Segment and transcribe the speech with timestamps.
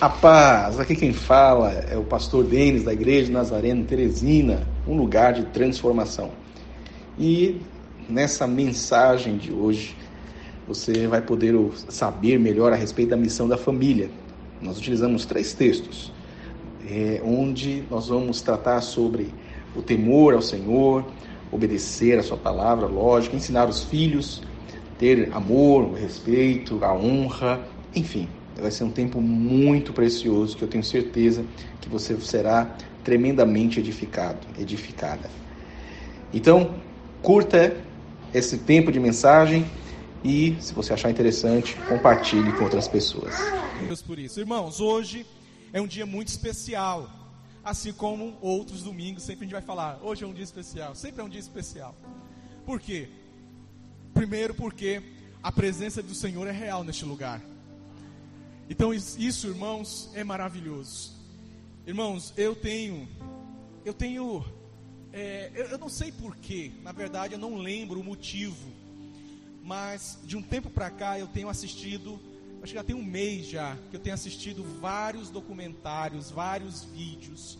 [0.00, 5.34] A paz, aqui quem fala é o pastor Denis da Igreja Nazareno Teresina, um lugar
[5.34, 6.30] de transformação.
[7.18, 7.60] E
[8.08, 9.94] nessa mensagem de hoje,
[10.66, 11.54] você vai poder
[11.90, 14.08] saber melhor a respeito da missão da família.
[14.62, 16.10] Nós utilizamos três textos,
[16.88, 19.34] é, onde nós vamos tratar sobre
[19.76, 21.04] o temor ao Senhor,
[21.52, 24.42] obedecer a Sua palavra, lógico, ensinar os filhos,
[24.98, 27.60] ter amor, respeito, a honra,
[27.94, 28.26] enfim,
[28.60, 31.44] Vai ser um tempo muito precioso que eu tenho certeza
[31.80, 35.30] que você será tremendamente edificado, edificada.
[36.32, 36.74] Então,
[37.22, 37.76] curta
[38.32, 39.64] esse tempo de mensagem
[40.22, 43.34] e, se você achar interessante, compartilhe com outras pessoas.
[43.86, 44.38] Deus por isso.
[44.38, 45.26] Irmãos, hoje
[45.72, 47.08] é um dia muito especial.
[47.64, 51.20] Assim como outros domingos, sempre a gente vai falar, hoje é um dia especial, sempre
[51.20, 51.94] é um dia especial.
[52.64, 53.08] Por quê?
[54.14, 55.02] Primeiro porque
[55.42, 57.40] a presença do Senhor é real neste lugar.
[58.70, 61.10] Então isso, irmãos, é maravilhoso.
[61.84, 63.08] Irmãos, eu tenho,
[63.84, 64.44] eu tenho,
[65.12, 68.70] é, eu, eu não sei porquê, na verdade eu não lembro o motivo,
[69.60, 72.20] mas de um tempo para cá eu tenho assistido,
[72.62, 77.58] acho que já tem um mês já, que eu tenho assistido vários documentários, vários vídeos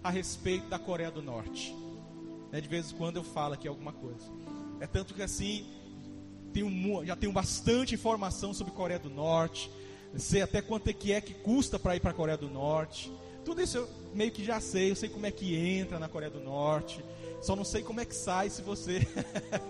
[0.00, 1.74] a respeito da Coreia do Norte.
[2.52, 4.30] Né, de vez em quando eu falo aqui alguma coisa.
[4.78, 5.66] É tanto que assim,
[6.52, 9.68] tenho, já tenho bastante informação sobre Coreia do Norte
[10.16, 13.12] sei até quanto é que é que custa para ir para a Coreia do Norte.
[13.44, 16.30] Tudo isso eu meio que já sei, eu sei como é que entra na Coreia
[16.30, 17.04] do Norte.
[17.40, 19.00] Só não sei como é que sai se você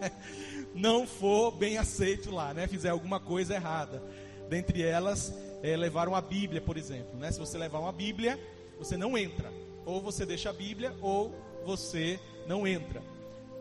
[0.74, 2.66] não for bem aceito lá, né?
[2.66, 4.02] Fizer alguma coisa errada.
[4.48, 5.32] Dentre elas,
[5.62, 7.18] é, levar uma Bíblia, por exemplo.
[7.18, 7.32] Né?
[7.32, 8.38] Se você levar uma Bíblia,
[8.78, 9.50] você não entra.
[9.86, 13.02] Ou você deixa a Bíblia, ou você não entra.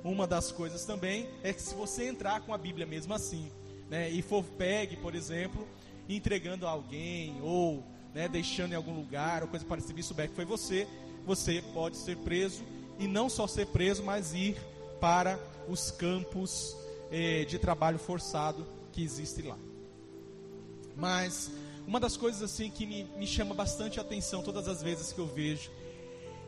[0.03, 3.51] Uma das coisas também é que se você entrar com a Bíblia mesmo assim,
[3.89, 5.67] né, e for pegue, por exemplo,
[6.15, 10.35] entregando a alguém ou né, deixando em algum lugar ou coisa parecida e souber que
[10.35, 10.87] foi você,
[11.25, 12.63] você pode ser preso
[12.99, 14.57] e não só ser preso, mas ir
[14.99, 16.75] para os campos
[17.11, 19.57] eh, de trabalho forçado que existem lá.
[20.95, 21.51] Mas
[21.87, 25.27] uma das coisas assim que me, me chama bastante atenção todas as vezes que eu
[25.27, 25.71] vejo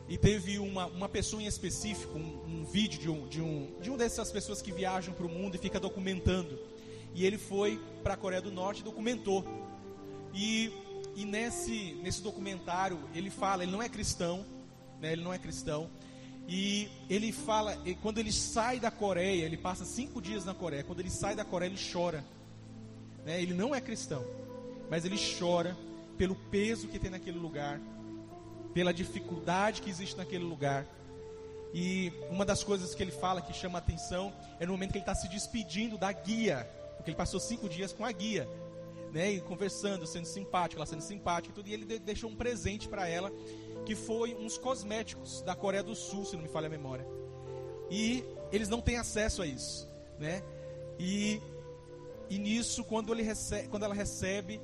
[0.08, 3.90] e teve uma, uma pessoa em específico, um, um vídeo de um, de, um, de
[3.90, 6.58] um dessas pessoas que viajam para o mundo e fica documentando
[7.14, 9.44] e ele foi para a Coreia do Norte e documentou.
[10.34, 10.72] E,
[11.14, 14.44] e nesse, nesse documentário ele fala, ele não é cristão,
[15.00, 15.88] né, ele não é cristão,
[16.48, 20.82] e ele fala, e quando ele sai da Coreia, ele passa cinco dias na Coreia,
[20.82, 22.24] quando ele sai da Coreia ele chora.
[23.24, 24.22] Né, ele não é cristão,
[24.90, 25.76] mas ele chora
[26.18, 27.80] pelo peso que tem naquele lugar,
[28.74, 30.84] pela dificuldade que existe naquele lugar.
[31.72, 35.02] E uma das coisas que ele fala que chama atenção é no momento que ele
[35.02, 36.68] está se despedindo da guia
[37.04, 38.48] porque ele passou cinco dias com a guia,
[39.14, 39.30] né?
[39.30, 41.68] E conversando, sendo simpático, ela sendo simpática e tudo.
[41.68, 43.32] E ele deixou um presente para ela,
[43.86, 47.06] que foi uns cosméticos da Coreia do Sul, se não me falha a memória.
[47.88, 49.88] E eles não têm acesso a isso,
[50.18, 50.42] né?
[50.98, 51.40] E,
[52.28, 54.58] e nisso, quando, ele recebe, quando ela recebe,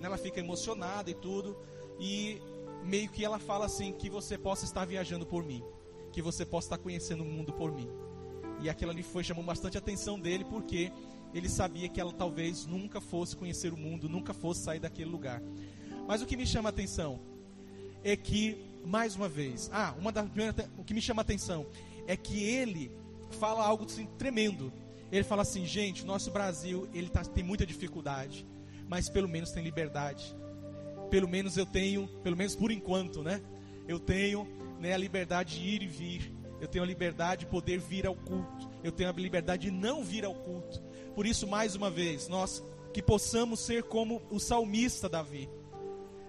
[0.00, 1.56] né, ela fica emocionada e tudo.
[2.00, 2.42] E
[2.82, 5.62] meio que ela fala assim: que você possa estar viajando por mim,
[6.10, 7.88] que você possa estar conhecendo o mundo por mim.
[8.60, 10.92] E aquilo ali foi chamou bastante a atenção dele, porque
[11.34, 15.42] ele sabia que ela talvez nunca fosse conhecer o mundo, nunca fosse sair daquele lugar.
[16.06, 17.20] Mas o que me chama a atenção
[18.04, 21.66] é que, mais uma vez, ah, uma das primeiras, o que me chama a atenção
[22.06, 22.90] é que ele
[23.30, 24.72] fala algo assim, tremendo.
[25.10, 28.46] Ele fala assim, gente, nosso Brasil ele tá, tem muita dificuldade,
[28.88, 30.34] mas pelo menos tem liberdade.
[31.10, 33.42] Pelo menos eu tenho, pelo menos por enquanto, né?
[33.86, 34.48] Eu tenho
[34.80, 36.32] né, a liberdade de ir e vir.
[36.60, 38.70] Eu tenho a liberdade de poder vir ao culto.
[38.82, 40.82] Eu tenho a liberdade de não vir ao culto.
[41.14, 42.62] Por isso, mais uma vez, nós
[42.92, 45.48] que possamos ser como o salmista Davi.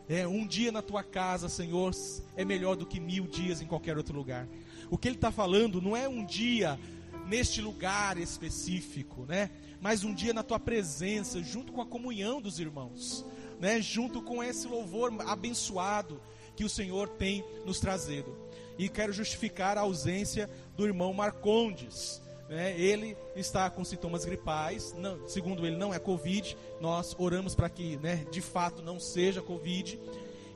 [0.08, 1.92] É, um dia na tua casa, Senhor,
[2.36, 4.48] é melhor do que mil dias em qualquer outro lugar.
[4.90, 6.80] O que ele está falando não é um dia
[7.26, 9.50] neste lugar específico, né?
[9.82, 13.26] Mas um dia na tua presença, junto com a comunhão dos irmãos,
[13.60, 13.82] né?
[13.82, 16.22] Junto com esse louvor abençoado
[16.56, 18.36] que o Senhor tem nos trazido.
[18.78, 22.22] E quero justificar a ausência do irmão Marcondes,
[22.54, 27.70] né, ele está com sintomas gripais, não, segundo ele não é Covid, nós oramos para
[27.70, 30.00] que né, de fato não seja Covid,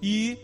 [0.02, 0.38] e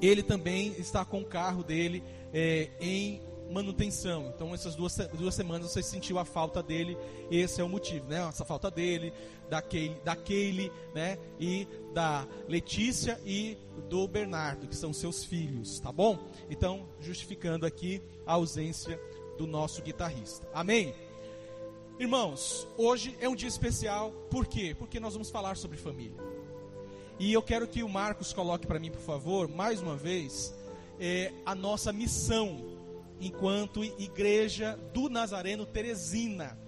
[0.00, 2.02] ele também está com o carro dele
[2.32, 3.20] é, em
[3.50, 4.32] manutenção.
[4.34, 6.96] Então, essas duas, duas semanas você sentiu a falta dele,
[7.30, 8.26] esse é o motivo, né?
[8.28, 9.12] Essa falta dele,
[9.48, 10.16] da Kaylee, da
[10.94, 11.18] né?
[11.38, 13.56] E da Letícia e
[13.88, 16.18] do Bernardo, que são seus filhos, tá bom?
[16.50, 19.00] Então, justificando aqui a ausência
[19.36, 20.48] do nosso guitarrista.
[20.52, 20.94] Amém?
[21.98, 24.76] Irmãos, hoje é um dia especial, por quê?
[24.78, 26.20] Porque nós vamos falar sobre família.
[27.18, 30.54] E eu quero que o Marcos coloque para mim, por favor, mais uma vez,
[31.00, 32.76] é, a nossa missão
[33.18, 36.58] enquanto igreja do Nazareno Teresina,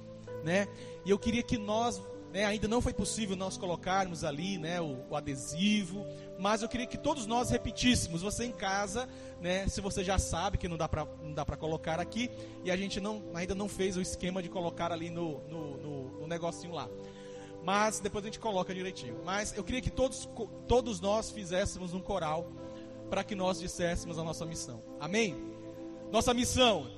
[0.43, 0.67] né?
[1.05, 2.01] E eu queria que nós,
[2.33, 6.07] né, ainda não foi possível nós colocarmos ali, né, o, o adesivo,
[6.39, 8.23] mas eu queria que todos nós repetíssemos.
[8.23, 9.09] Você em casa,
[9.41, 12.31] né, se você já sabe que não dá para colocar aqui
[12.65, 16.21] e a gente não ainda não fez o esquema de colocar ali no, no, no,
[16.21, 16.89] no negocinho lá
[17.65, 19.21] mas depois a gente coloca direitinho.
[19.27, 20.27] Mas eu queria que todos,
[20.67, 22.51] todos nós fizéssemos um coral
[23.11, 24.83] para que nós disséssemos a nossa missão.
[24.99, 25.37] Amém?
[26.11, 26.91] Nossa missão: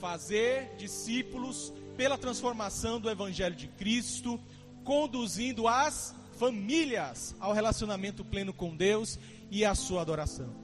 [0.00, 4.40] fazer discípulos pela transformação do Evangelho de Cristo,
[4.84, 9.18] conduzindo as famílias ao relacionamento pleno com Deus
[9.50, 10.54] e à sua adoração.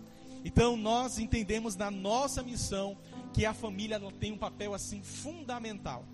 [0.44, 2.96] Então nós entendemos na nossa missão
[3.32, 6.04] que a família tem um papel assim fundamental.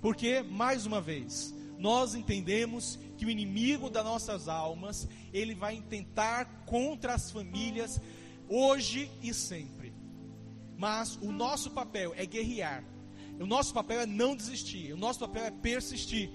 [0.00, 6.44] Porque mais uma vez, nós entendemos que o inimigo das nossas almas, ele vai tentar
[6.64, 8.00] contra as famílias
[8.48, 9.92] hoje e sempre.
[10.76, 12.84] Mas o nosso papel é guerrear.
[13.38, 14.92] O nosso papel é não desistir.
[14.92, 16.30] O nosso papel é persistir.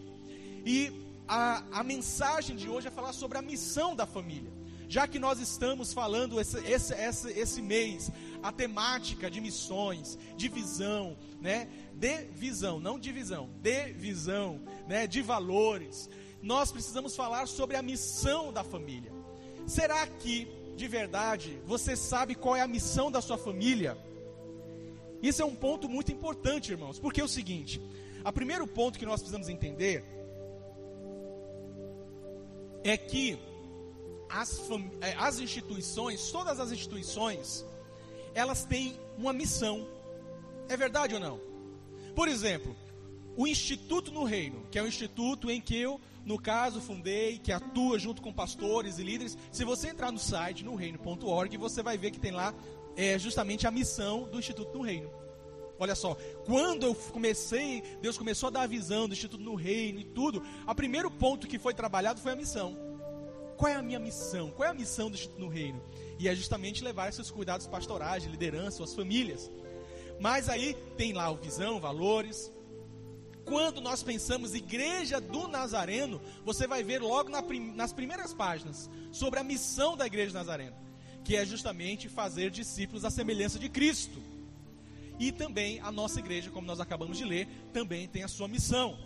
[0.65, 0.91] E
[1.27, 4.51] a, a mensagem de hoje é falar sobre a missão da família.
[4.87, 8.11] Já que nós estamos falando esse, esse, esse, esse mês,
[8.43, 11.69] a temática de missões, de visão, né?
[11.93, 14.59] De visão, não divisão, de visão,
[14.89, 15.07] né?
[15.07, 16.09] De valores.
[16.41, 19.13] Nós precisamos falar sobre a missão da família.
[19.65, 20.45] Será que,
[20.75, 23.97] de verdade, você sabe qual é a missão da sua família?
[25.21, 27.81] Isso é um ponto muito importante, irmãos, porque é o seguinte:
[28.25, 30.03] o primeiro ponto que nós precisamos entender
[32.83, 33.39] é que
[34.29, 34.61] as,
[35.01, 37.65] é, as instituições, todas as instituições,
[38.33, 39.87] elas têm uma missão.
[40.69, 41.39] É verdade ou não?
[42.15, 42.75] Por exemplo,
[43.35, 47.51] o Instituto no Reino, que é um instituto em que eu, no caso, fundei, que
[47.51, 49.37] atua junto com pastores e líderes.
[49.51, 52.53] Se você entrar no site, no reino.org, você vai ver que tem lá
[52.95, 55.09] é, justamente a missão do Instituto no Reino.
[55.81, 59.99] Olha só, quando eu comecei, Deus começou a dar a visão do Instituto no Reino
[59.99, 62.91] e tudo, o primeiro ponto que foi trabalhado foi a missão
[63.61, 64.49] qual é a minha missão?
[64.49, 65.79] Qual é a missão do Instituto no Reino?
[66.17, 69.51] E é justamente levar esses cuidados pastorais, de liderança, às famílias.
[70.19, 72.51] Mas aí tem lá o visão, valores.
[73.45, 78.89] Quando nós pensamos igreja do Nazareno, você vai ver logo na prim nas primeiras páginas
[79.11, 80.75] sobre a missão da igreja do Nazareno,
[81.23, 84.19] que é justamente fazer discípulos à semelhança de Cristo.
[85.21, 88.97] E também a nossa igreja, como nós acabamos de ler, também tem a sua missão.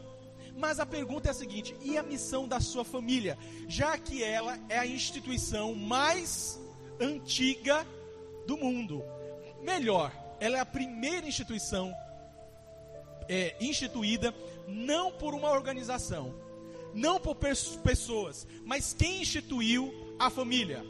[0.56, 3.38] Mas a pergunta é a seguinte: e a missão da sua família?
[3.68, 6.58] Já que ela é a instituição mais
[7.02, 7.86] antiga
[8.48, 9.04] do mundo.
[9.62, 10.10] Melhor,
[10.40, 11.94] ela é a primeira instituição
[13.28, 14.34] é, instituída
[14.66, 16.34] não por uma organização,
[16.94, 20.82] não por pessoas, mas quem instituiu a família?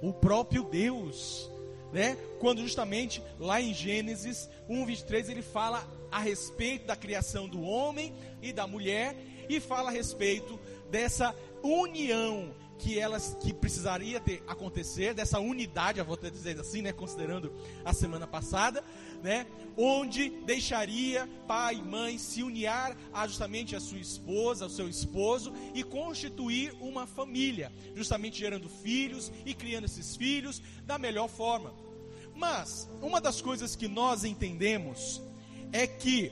[0.00, 1.52] O próprio Deus.
[1.94, 2.18] Né?
[2.40, 8.12] Quando justamente lá em Gênesis 1:23 ele fala a respeito da criação do homem
[8.42, 9.16] e da mulher
[9.48, 10.58] e fala a respeito
[10.90, 11.32] dessa
[11.62, 12.52] união
[12.84, 17.50] que elas que precisaria ter acontecer dessa unidade, eu vou dizer assim, né, considerando
[17.82, 18.84] a semana passada,
[19.22, 24.86] né, onde deixaria pai e mãe se unir a justamente a sua esposa, ao seu
[24.86, 31.72] esposo e constituir uma família, justamente gerando filhos e criando esses filhos da melhor forma.
[32.36, 35.22] Mas uma das coisas que nós entendemos
[35.72, 36.30] é que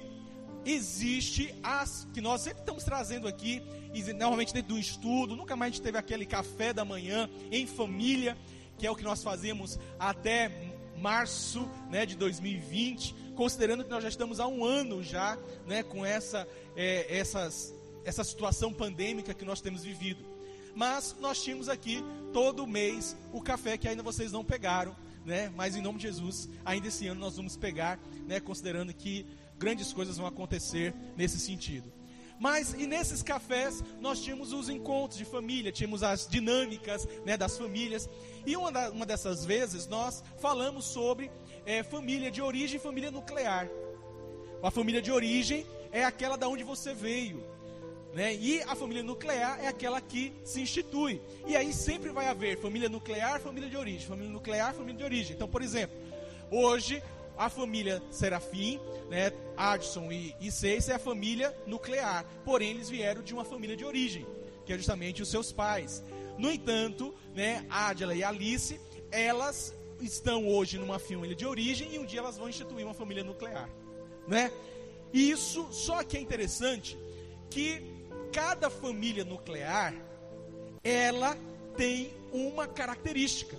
[0.66, 3.62] existe as que nós sempre estamos trazendo aqui,
[3.94, 7.66] e normalmente dentro do estudo, nunca mais a gente teve aquele café da manhã em
[7.66, 8.36] família,
[8.78, 10.50] que é o que nós fazemos até
[10.96, 16.04] março né, de 2020, considerando que nós já estamos há um ano já né, com
[16.06, 16.46] essa,
[16.76, 20.24] é, essas, essa situação pandêmica que nós temos vivido.
[20.74, 25.52] Mas nós tínhamos aqui todo mês o café que ainda vocês não pegaram né?
[25.54, 28.40] Mas em nome de Jesus, ainda esse ano nós vamos pegar, né?
[28.40, 29.26] Considerando que
[29.58, 31.92] grandes coisas vão acontecer nesse sentido.
[32.42, 37.56] Mas e nesses cafés nós tínhamos os encontros de família, tínhamos as dinâmicas né, das
[37.56, 38.10] famílias.
[38.44, 41.30] E uma, da, uma dessas vezes nós falamos sobre
[41.64, 43.68] é, família de origem e família nuclear.
[44.60, 47.44] A família de origem é aquela da onde você veio.
[48.12, 48.34] Né?
[48.34, 51.22] E a família nuclear é aquela que se institui.
[51.46, 55.36] E aí sempre vai haver família nuclear, família de origem, família nuclear, família de origem.
[55.36, 55.96] Então, por exemplo,
[56.50, 57.00] hoje
[57.44, 58.80] a família Serafim,
[59.10, 62.24] né, Adson e, e Seis é a família nuclear.
[62.44, 64.26] Porém, eles vieram de uma família de origem,
[64.64, 66.04] que é justamente os seus pais.
[66.38, 68.80] No entanto, né, Adela e Alice,
[69.10, 73.22] elas estão hoje numa família de origem e um dia elas vão instituir uma família
[73.22, 73.68] nuclear,
[74.26, 74.50] né?
[75.12, 76.98] E isso só que é interessante
[77.50, 77.82] que
[78.32, 79.94] cada família nuclear,
[80.82, 81.36] ela
[81.76, 83.56] tem uma característica.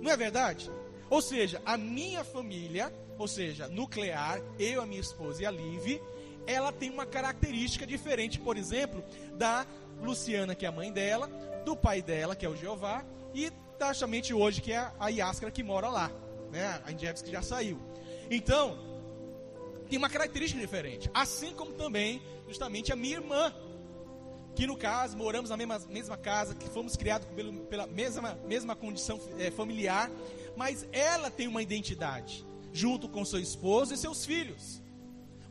[0.00, 0.70] Não é verdade?
[1.10, 6.00] Ou seja, a minha família, ou seja, nuclear, eu, a minha esposa e a Liv,
[6.46, 9.02] ela tem uma característica diferente, por exemplo,
[9.34, 9.66] da
[10.00, 11.28] Luciana, que é a mãe dela,
[11.64, 15.52] do pai dela, que é o Jeová, e da somente hoje, que é a Yáscara
[15.52, 16.10] que mora lá,
[16.50, 16.80] né?
[16.84, 17.78] A Indiebs que já saiu.
[18.30, 18.78] Então,
[19.88, 21.10] tem uma característica diferente.
[21.14, 23.52] Assim como também, justamente, a minha irmã,
[24.54, 28.74] que no caso moramos na mesma, mesma casa, que fomos criados pelo, pela mesma, mesma
[28.74, 30.10] condição é, familiar,
[30.58, 34.82] mas ela tem uma identidade, junto com seu esposo e seus filhos.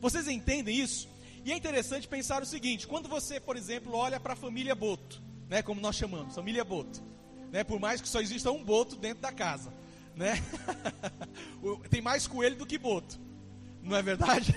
[0.02, 1.08] Vocês entendem isso?
[1.46, 5.22] E é interessante pensar o seguinte: quando você, por exemplo, olha para a família Boto,
[5.48, 7.02] né, como nós chamamos, família Boto,
[7.50, 9.72] né, por mais que só exista um Boto dentro da casa,
[10.14, 10.34] né?
[11.88, 13.18] tem mais coelho do que Boto,
[13.82, 14.54] não é verdade?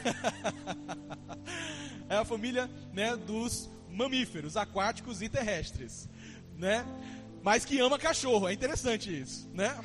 [2.09, 6.09] é a família né, dos mamíferos aquáticos e terrestres,
[6.57, 6.85] né?
[7.43, 9.75] Mas que ama cachorro, é interessante isso, né?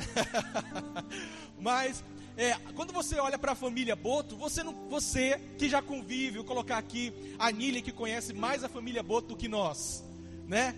[1.59, 2.05] Mas
[2.37, 6.45] é, quando você olha para a família Boto, você não, você que já convive, vou
[6.45, 10.05] colocar aqui a Nília que conhece mais a família Boto do que nós,
[10.47, 10.75] né?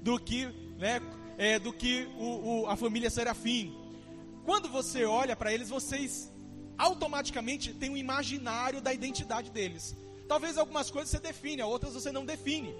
[0.00, 0.46] Do que,
[0.78, 1.00] né?
[1.36, 3.76] É, do que o, o, a família Serafim.
[4.44, 6.32] Quando você olha para eles, vocês
[6.78, 9.96] automaticamente têm um imaginário da identidade deles.
[10.28, 12.74] Talvez algumas coisas você define, outras você não define.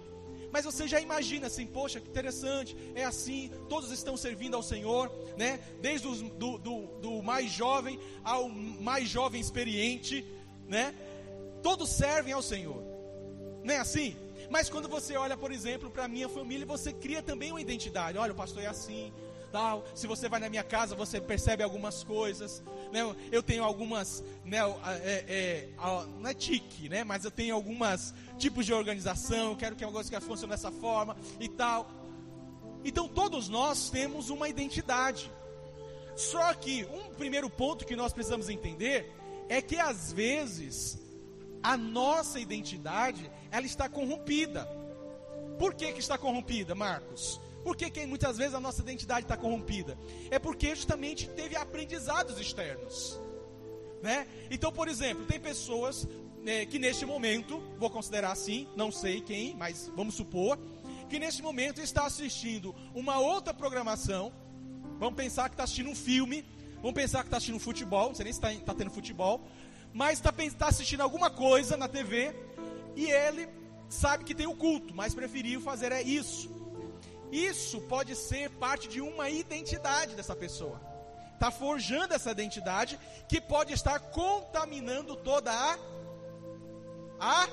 [0.53, 5.11] Mas você já imagina assim, poxa, que interessante, é assim, todos estão servindo ao Senhor,
[5.37, 5.59] né?
[5.81, 10.25] Desde os, do, do, do mais jovem ao mais jovem experiente,
[10.69, 10.95] né?
[11.63, 12.83] Todos servem ao Senhor.
[13.65, 14.15] Não é assim?
[14.51, 18.19] Mas quando você olha, por exemplo, para a minha família, você cria também uma identidade.
[18.19, 19.11] Olha, o pastor é assim,
[19.53, 19.85] tal.
[19.95, 22.63] Se você vai na minha casa, você percebe algumas coisas.
[22.91, 23.01] Né?
[23.31, 24.59] Eu tenho algumas, né,
[25.03, 25.69] é, é,
[26.19, 27.05] não é tique, né?
[27.05, 29.51] Mas eu tenho algumas tipos de organização.
[29.51, 31.89] Eu quero que a coisa funcione dessa forma e tal.
[32.85, 35.31] Então todos nós temos uma identidade.
[36.17, 39.13] Só que um primeiro ponto que nós precisamos entender
[39.49, 40.99] é que às vezes
[41.63, 44.69] a nossa identidade ela está corrompida.
[45.59, 47.41] Por que, que está corrompida, Marcos?
[47.63, 49.97] Por que, que muitas vezes a nossa identidade está corrompida?
[50.31, 53.19] É porque justamente teve aprendizados externos.
[54.03, 54.27] Né?
[54.51, 56.09] Então, por exemplo, tem pessoas
[56.43, 60.59] né, que neste momento, vou considerar assim, não sei quem, mas vamos supor,
[61.09, 64.33] que neste momento está assistindo uma outra programação.
[64.99, 66.45] Vamos pensar que está assistindo um filme,
[66.77, 69.41] vamos pensar que está assistindo futebol, não sei nem se está tá tendo futebol,
[69.93, 72.35] mas está tá assistindo alguma coisa na TV
[72.97, 73.49] e ele
[73.89, 76.62] sabe que tem o culto, mas preferiu fazer é isso.
[77.33, 80.79] Isso pode ser parte de uma identidade dessa pessoa.
[81.33, 85.79] Está forjando essa identidade que pode estar contaminando toda a,
[87.19, 87.49] a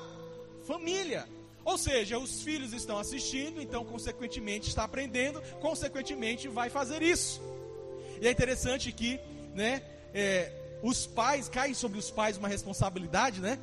[0.64, 1.26] família.
[1.64, 7.42] Ou seja, os filhos estão assistindo, então, consequentemente, está aprendendo, consequentemente, vai fazer isso.
[8.22, 9.18] E é interessante que,
[9.56, 9.82] né,
[10.14, 10.52] é,
[10.84, 13.58] os pais, caem sobre os pais uma responsabilidade, né,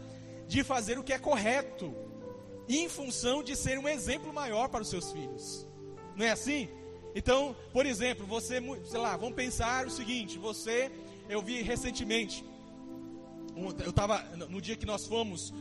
[0.49, 1.95] de fazer o que é correto,
[2.69, 5.67] em função de ser um exemplo maior para os seus filhos.
[6.17, 6.69] Não é assim?
[7.15, 10.91] Então, por exemplo, você, sei lá, vamos pensar o seguinte: você,
[11.29, 12.45] eu vi recentemente,
[13.85, 15.53] eu estava no dia que nós fomos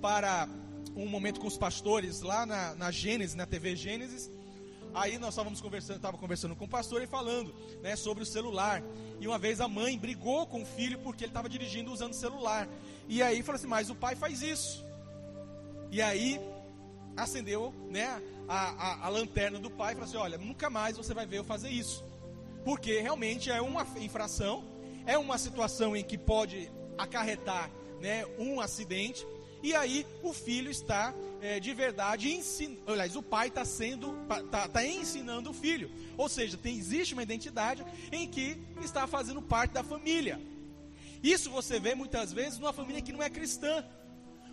[0.00, 0.48] para
[0.96, 4.30] um momento com os pastores lá na, na Gênesis, na TV Gênesis.
[4.94, 8.82] Aí nós estávamos conversando, estava conversando com o pastor e falando, né, sobre o celular.
[9.20, 12.16] E uma vez a mãe brigou com o filho porque ele estava dirigindo usando o
[12.16, 12.66] celular.
[13.06, 14.84] E aí falou assim: "Mas o pai faz isso".
[15.90, 16.40] E aí
[17.16, 21.12] acendeu, né, a, a, a lanterna do pai e falou assim: Olha, nunca mais você
[21.12, 22.04] vai ver eu fazer isso.
[22.64, 24.64] Porque realmente é uma infração,
[25.06, 29.26] é uma situação em que pode acarretar né, um acidente.
[29.62, 34.68] E aí o filho está é, de verdade ensinando, aliás, o pai está sendo, está
[34.68, 35.90] tá ensinando o filho.
[36.16, 40.40] Ou seja, tem, existe uma identidade em que está fazendo parte da família.
[41.22, 43.84] Isso você vê muitas vezes numa família que não é cristã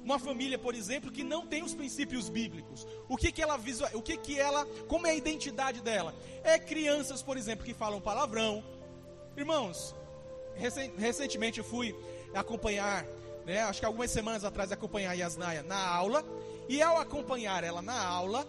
[0.05, 2.87] uma família, por exemplo, que não tem os princípios bíblicos.
[3.09, 6.13] O que que ela visual, o que que ela, como é a identidade dela?
[6.43, 8.63] É crianças, por exemplo, que falam palavrão.
[9.35, 9.95] Irmãos,
[10.97, 11.95] recentemente eu fui
[12.35, 13.03] acompanhar,
[13.45, 16.23] né, acho que algumas semanas atrás acompanhar a Yasnaya na aula,
[16.69, 18.47] e ao acompanhar ela na aula,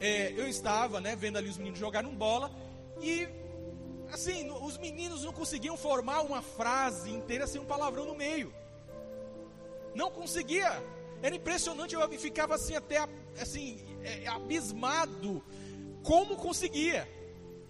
[0.00, 2.50] é, eu estava, né, vendo ali os meninos jogarem bola
[3.00, 3.28] e
[4.12, 8.52] assim, os meninos não conseguiam formar uma frase inteira sem um palavrão no meio.
[9.94, 10.82] Não conseguia.
[11.22, 13.08] Era impressionante, eu ficava assim até
[13.40, 15.42] assim é, abismado
[16.02, 17.08] como conseguia.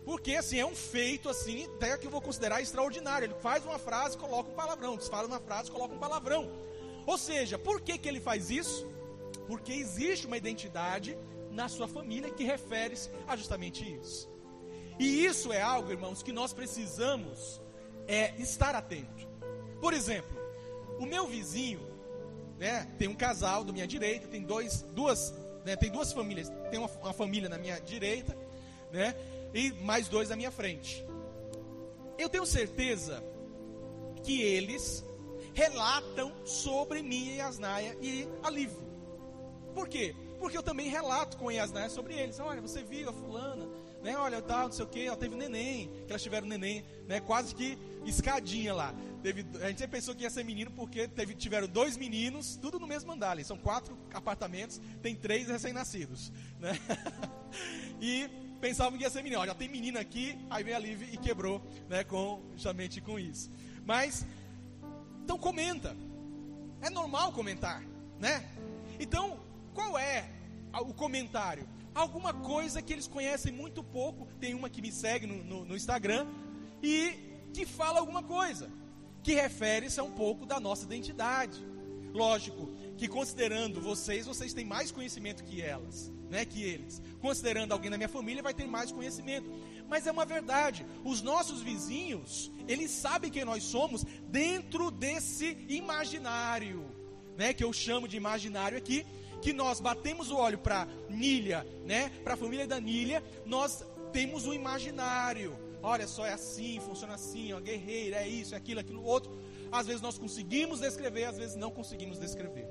[0.04, 3.26] Porque assim é um feito assim, até que eu vou considerar extraordinário.
[3.26, 6.50] Ele faz uma frase, coloca um palavrão, desfala uma frase, coloca um palavrão.
[7.07, 8.87] Ou seja, por que que ele faz isso?
[9.47, 11.16] Porque existe uma identidade
[11.50, 14.28] na sua família, que refere-se a justamente isso.
[14.99, 17.61] E isso é algo, irmãos, que nós precisamos
[18.07, 19.26] é, estar atento.
[19.81, 20.37] Por exemplo,
[20.99, 21.81] o meu vizinho,
[22.64, 25.35] né, tem um casal da minha direita, tem dois, duas,
[25.66, 28.35] né, tem duas famílias, tem uma, uma família na minha direita,
[28.90, 29.14] né,
[29.52, 31.04] e mais dois à minha frente.
[32.16, 33.23] Eu tenho certeza
[34.23, 35.04] que eles
[35.52, 38.83] relatam sobre mim e Asnaia e Alívio.
[39.75, 40.16] Por quê?
[40.38, 42.40] Porque eu também relato com Yasnaia sobre eles.
[42.40, 43.68] Olha, você viu a fulana,
[44.02, 44.16] né?
[44.16, 47.21] Olha, tal, não sei o que, ela teve neném, que elas tiveram neném, né?
[47.21, 48.94] Quase que escadinha lá.
[49.25, 52.78] Teve, a gente sempre pensou que ia ser menino porque teve, tiveram dois meninos, tudo
[52.78, 53.43] no mesmo andar.
[53.43, 56.78] São quatro apartamentos, tem três recém-nascidos, né?
[58.02, 58.28] e
[58.61, 59.40] pensavam que ia ser menino.
[59.40, 62.04] Olha, já tem menina aqui, aí veio a Liv e quebrou, né?
[62.04, 63.50] Com, justamente com isso.
[63.87, 64.26] Mas,
[65.23, 65.97] então comenta.
[66.83, 67.83] É normal comentar,
[68.21, 68.47] né?
[69.00, 69.40] Então,
[69.73, 70.28] qual é
[70.83, 71.66] o comentário?
[71.95, 74.26] alguma coisa que eles conhecem muito pouco.
[74.38, 76.26] Tem uma que me segue no, no, no Instagram
[76.83, 78.69] e que fala alguma coisa
[79.25, 81.59] que refere-se a um pouco da nossa identidade.
[82.12, 87.02] Lógico que considerando vocês, vocês têm mais conhecimento que elas, né, que eles.
[87.21, 89.50] Considerando alguém da minha família, vai ter mais conhecimento.
[89.88, 90.87] Mas é uma verdade.
[91.02, 96.85] Os nossos vizinhos, eles sabem quem nós somos dentro desse imaginário,
[97.37, 99.07] né, que eu chamo de imaginário aqui,
[99.40, 102.11] que nós batemos o olho para Nília, né?
[102.23, 105.63] Para a família da Nília, nós temos um imaginário.
[105.84, 109.30] Olha só, é assim, funciona assim, ó, guerreira, é isso, é aquilo, aquilo outro.
[109.70, 112.66] Às vezes nós conseguimos descrever, às vezes não conseguimos descrever.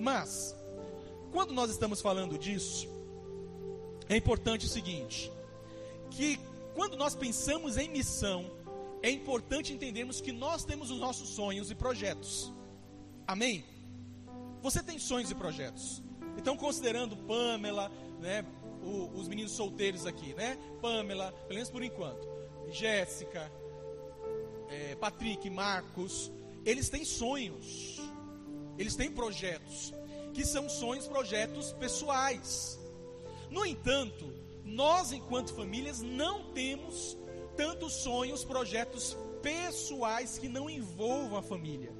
[0.00, 0.56] Mas,
[1.30, 2.88] quando nós estamos falando disso,
[4.08, 5.30] é importante o seguinte:
[6.10, 6.40] que
[6.74, 8.50] quando nós pensamos em missão,
[9.02, 12.50] é importante entendermos que nós temos os nossos sonhos e projetos.
[13.26, 13.62] Amém?
[14.62, 16.02] Você tem sonhos e projetos.
[16.38, 18.42] Então, considerando Pamela, né,
[18.82, 20.58] o, os meninos solteiros aqui, né?
[20.80, 22.28] Pamela, pelo menos por enquanto.
[22.70, 23.50] Jéssica,
[24.68, 26.32] é, Patrick, Marcos,
[26.64, 28.00] eles têm sonhos.
[28.78, 29.92] Eles têm projetos,
[30.32, 32.78] que são sonhos, projetos pessoais.
[33.50, 34.32] No entanto,
[34.64, 37.16] nós, enquanto famílias, não temos
[37.56, 41.92] tantos sonhos, projetos pessoais que não envolvam a família.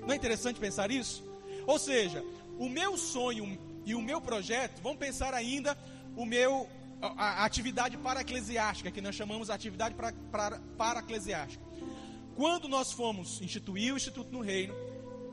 [0.00, 1.24] Não é interessante pensar isso?
[1.66, 2.24] Ou seja,
[2.58, 5.76] o meu sonho e o meu projeto, vamos pensar ainda
[6.16, 6.68] o meu
[7.00, 11.62] a, a atividade para-eclesiástica, que nós chamamos de atividade para, para, para-eclesiástica.
[12.36, 14.74] Quando nós fomos instituir o Instituto no Reino,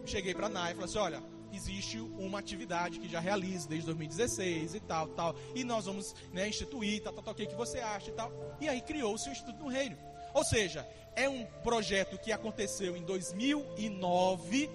[0.06, 3.86] cheguei para a NAI e falei assim: olha, existe uma atividade que já realiza desde
[3.86, 7.56] 2016 e tal, tal, e nós vamos né, instituir, tal, tal, tal, o que, que
[7.56, 8.32] você acha e tal.
[8.60, 9.98] E aí criou-se o Instituto no Reino.
[10.34, 14.70] Ou seja, é um projeto que aconteceu em 2009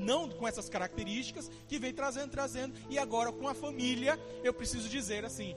[0.00, 4.88] não com essas características, que vem trazendo, trazendo, e agora com a família, eu preciso
[4.88, 5.54] dizer assim: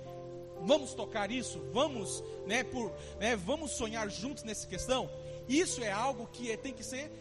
[0.62, 5.10] vamos tocar isso, vamos, né, por, né, vamos sonhar juntos nessa questão.
[5.48, 7.12] Isso é algo que é, tem que ser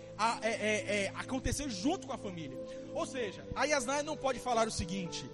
[0.42, 2.56] é, é, é, acontecer junto com a família.
[2.94, 5.28] Ou seja, a Yasnaya não pode falar o seguinte: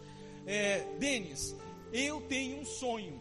[0.46, 1.54] é, Denis,
[1.92, 3.20] eu tenho um sonho.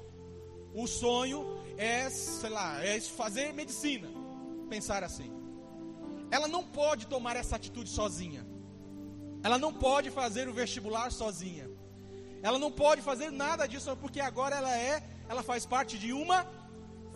[0.74, 4.08] O sonho é, sei lá, é fazer medicina.
[4.70, 5.32] Pensar assim.
[6.30, 8.46] Ela não pode tomar essa atitude sozinha.
[9.48, 11.70] Ela não pode fazer o vestibular sozinha.
[12.44, 16.46] Ela não pode fazer nada disso porque agora ela é, ela faz parte de uma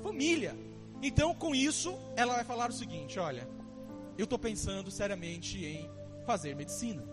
[0.02, 0.56] família.
[1.02, 3.46] Então, com isso, ela vai falar o seguinte: olha,
[4.18, 5.90] eu estou pensando seriamente em
[6.26, 7.04] fazer medicina.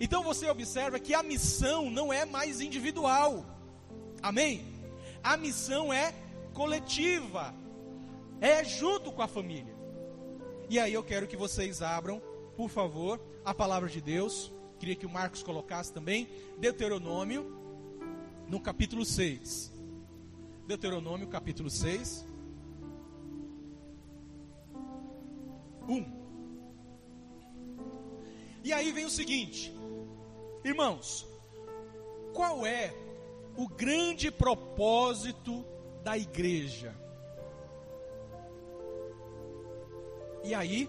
[0.00, 3.46] Então você observa que a missão não é mais individual.
[4.20, 4.66] Amém?
[5.22, 6.12] A missão é
[6.52, 7.54] coletiva.
[8.40, 9.76] É junto com a família.
[10.68, 12.20] E aí eu quero que vocês abram,
[12.56, 14.52] por favor, a palavra de Deus.
[14.78, 16.28] Queria que o Marcos colocasse também.
[16.58, 17.56] Deuteronômio,
[18.48, 19.72] no capítulo 6.
[20.66, 22.26] Deuteronômio, capítulo 6.
[25.88, 26.22] 1.
[28.64, 29.74] E aí vem o seguinte,
[30.64, 31.26] irmãos,
[32.32, 32.94] qual é
[33.56, 35.64] o grande propósito
[36.04, 36.94] da igreja?
[40.44, 40.88] E aí,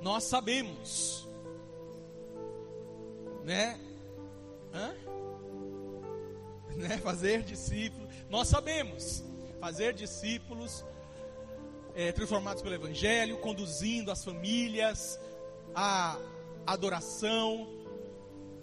[0.00, 1.28] nós sabemos
[3.48, 3.80] né?
[4.74, 4.94] Hã?
[6.76, 6.98] Né?
[6.98, 8.06] Fazer discípulos.
[8.28, 9.24] Nós sabemos
[9.58, 10.84] fazer discípulos
[11.94, 15.18] é, transformados pelo Evangelho, conduzindo as famílias
[15.74, 16.18] à
[16.66, 17.66] adoração,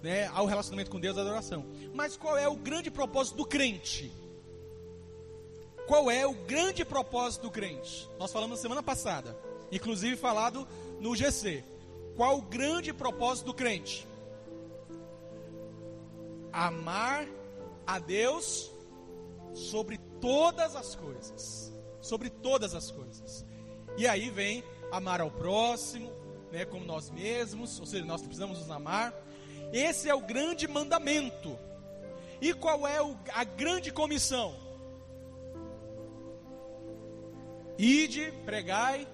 [0.04, 0.28] né?
[0.28, 1.65] Ao relacionamento com Deus, à adoração.
[1.91, 4.12] Mas qual é o grande propósito do crente?
[5.88, 8.08] Qual é o grande propósito do crente?
[8.19, 9.36] Nós falamos na semana passada,
[9.71, 10.67] inclusive falado
[11.06, 11.63] no GC.
[12.15, 14.08] Qual o grande propósito do crente?
[16.56, 17.28] amar
[17.86, 18.72] a Deus
[19.54, 21.74] sobre todas as coisas.
[22.00, 23.46] Sobre todas as coisas.
[23.98, 26.10] E aí vem amar ao próximo,
[26.52, 29.13] né, como nós mesmos, ou seja, nós precisamos nos amar.
[29.74, 31.60] Esse é o grande mandamento.
[32.39, 34.56] E qual é o, a grande comissão?
[37.78, 39.06] Ide, pregai,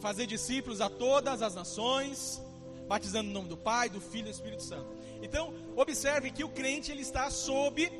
[0.00, 2.40] fazer discípulos a todas as nações,
[2.86, 4.88] batizando no nome do Pai, do Filho e do Espírito Santo.
[5.22, 7.90] Então, observe que o crente ele está sob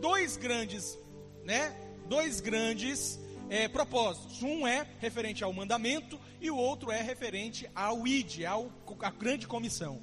[0.00, 0.98] dois grandes,
[1.44, 1.74] né?
[2.06, 4.42] Dois grandes é, propósitos.
[4.42, 9.46] Um é referente ao mandamento e o outro é referente ao ID, ao, à grande
[9.46, 10.02] comissão.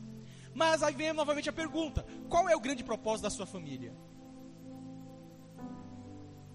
[0.54, 3.94] Mas aí vem novamente a pergunta: qual é o grande propósito da sua família?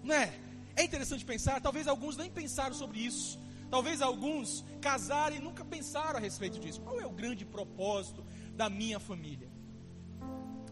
[0.03, 0.33] Não é?
[0.75, 3.39] É interessante pensar, talvez alguns nem pensaram sobre isso.
[3.69, 6.81] Talvez alguns casaram e nunca pensaram a respeito disso.
[6.81, 8.25] Qual é o grande propósito
[8.55, 9.49] da minha família?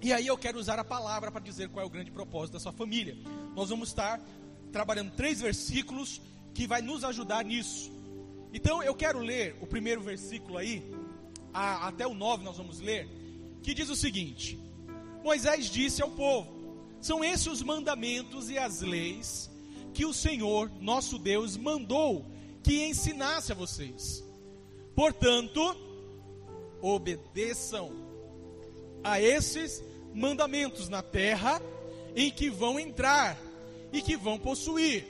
[0.02, 2.60] E aí eu quero usar a palavra para dizer qual é o grande propósito da
[2.60, 3.18] sua família.
[3.56, 4.22] Nós vamos estar
[4.72, 6.22] trabalhando três versículos
[6.54, 7.92] que vai nos ajudar nisso.
[8.54, 10.94] Então eu quero ler o primeiro versículo aí,
[11.54, 13.10] a, até o 9 nós vamos ler,
[13.62, 14.58] que diz o seguinte:
[15.24, 19.50] Moisés disse ao povo: São esses os mandamentos e as leis
[19.94, 22.26] que o Senhor, nosso Deus, mandou
[22.66, 24.24] que ensinasse a vocês.
[24.96, 25.62] Portanto,
[26.82, 27.92] obedeçam
[29.04, 31.62] a esses mandamentos na terra
[32.16, 33.40] em que vão entrar
[33.94, 35.06] e que vão possuir.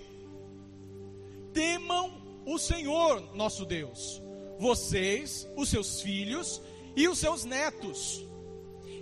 [1.53, 4.21] Temam o Senhor nosso Deus,
[4.59, 6.61] vocês, os seus filhos
[6.93, 8.21] e os seus netos,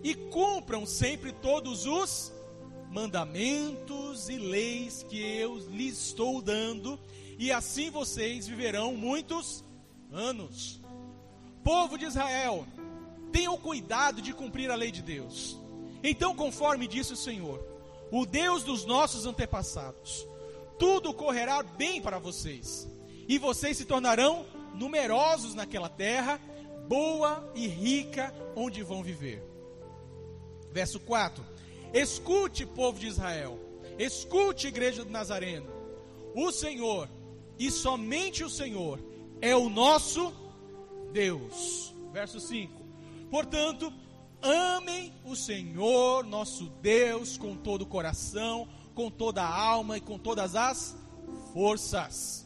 [0.03, 2.31] e cumpram sempre todos os
[2.91, 6.99] mandamentos e leis que eu lhes estou dando,
[7.43, 9.65] e assim vocês viverão muitos
[10.13, 10.79] anos.
[11.61, 12.65] Povo de Israel,
[13.33, 15.59] tenham cuidado de cumprir a lei de Deus.
[16.01, 17.61] Então, conforme disse o Senhor,
[18.09, 20.25] o Deus dos nossos antepassados,
[20.79, 22.87] tudo correrá bem para vocês,
[23.27, 26.39] e vocês se tornarão numerosos naquela terra,
[26.87, 29.43] boa e rica, onde vão viver.
[30.71, 31.45] Verso 4:
[31.93, 33.59] Escute, povo de Israel,
[33.99, 35.69] escute, igreja do Nazareno,
[36.33, 37.09] o Senhor,
[37.57, 38.99] e somente o Senhor,
[39.41, 40.33] é o nosso
[41.11, 41.93] Deus.
[42.11, 42.81] Verso 5:
[43.29, 43.91] Portanto,
[44.41, 50.17] amem o Senhor nosso Deus com todo o coração, com toda a alma e com
[50.17, 50.95] todas as
[51.53, 52.45] forças.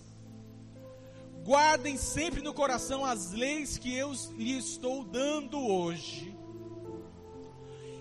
[1.43, 6.37] Guardem sempre no coração as leis que eu lhe estou dando hoje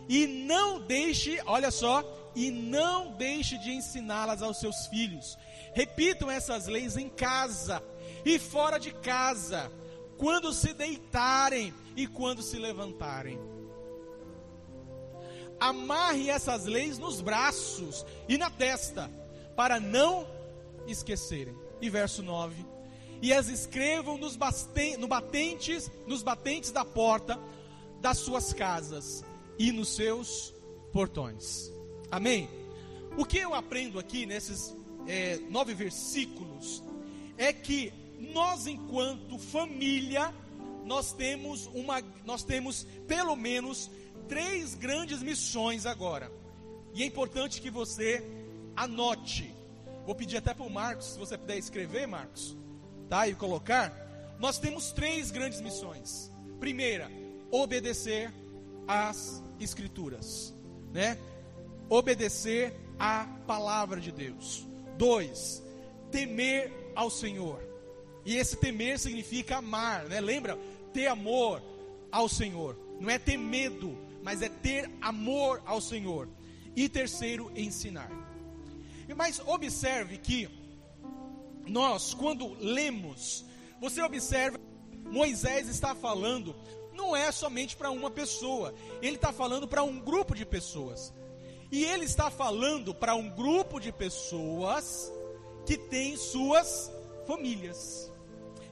[0.08, 5.36] e não deixe, olha só, e não deixe de ensiná-las aos seus filhos.
[5.76, 7.84] Repitam essas leis em casa
[8.24, 9.70] e fora de casa,
[10.16, 13.38] quando se deitarem e quando se levantarem.
[15.60, 19.10] Amarre essas leis nos braços e na testa,
[19.54, 20.26] para não
[20.86, 21.54] esquecerem.
[21.78, 22.64] E verso 9:
[23.20, 24.38] E as escrevam nos,
[24.98, 27.38] no batentes, nos batentes da porta
[28.00, 29.22] das suas casas
[29.58, 30.54] e nos seus
[30.90, 31.70] portões.
[32.10, 32.48] Amém?
[33.18, 34.74] O que eu aprendo aqui nesses
[35.06, 36.82] é, nove versículos
[37.38, 40.34] é que nós, enquanto família,
[40.84, 43.90] nós temos uma, nós temos pelo menos
[44.28, 46.30] três grandes missões agora.
[46.94, 48.24] E é importante que você
[48.74, 49.52] anote.
[50.04, 52.56] Vou pedir até para o Marcos, se você puder escrever, Marcos,
[53.08, 53.26] tá?
[53.28, 53.92] E colocar.
[54.38, 56.32] Nós temos três grandes missões.
[56.60, 57.10] Primeira,
[57.50, 58.32] obedecer
[58.86, 60.54] às escrituras,
[60.92, 61.18] né?
[61.88, 64.66] Obedecer à palavra de Deus.
[64.96, 65.62] Dois,
[66.10, 67.62] temer ao Senhor.
[68.24, 70.20] E esse temer significa amar, né?
[70.20, 70.58] Lembra?
[70.92, 71.62] Ter amor
[72.10, 72.78] ao Senhor.
[73.00, 76.28] Não é ter medo, mas é ter amor ao Senhor.
[76.74, 78.10] E terceiro, ensinar.
[79.16, 80.48] Mas observe que
[81.66, 83.44] nós, quando lemos,
[83.80, 84.58] você observa,
[85.04, 86.54] Moisés está falando
[86.96, 91.12] não é somente para uma pessoa, ele está falando para um grupo de pessoas.
[91.76, 95.12] E ele está falando para um grupo de pessoas
[95.66, 96.90] que tem suas
[97.26, 98.10] famílias.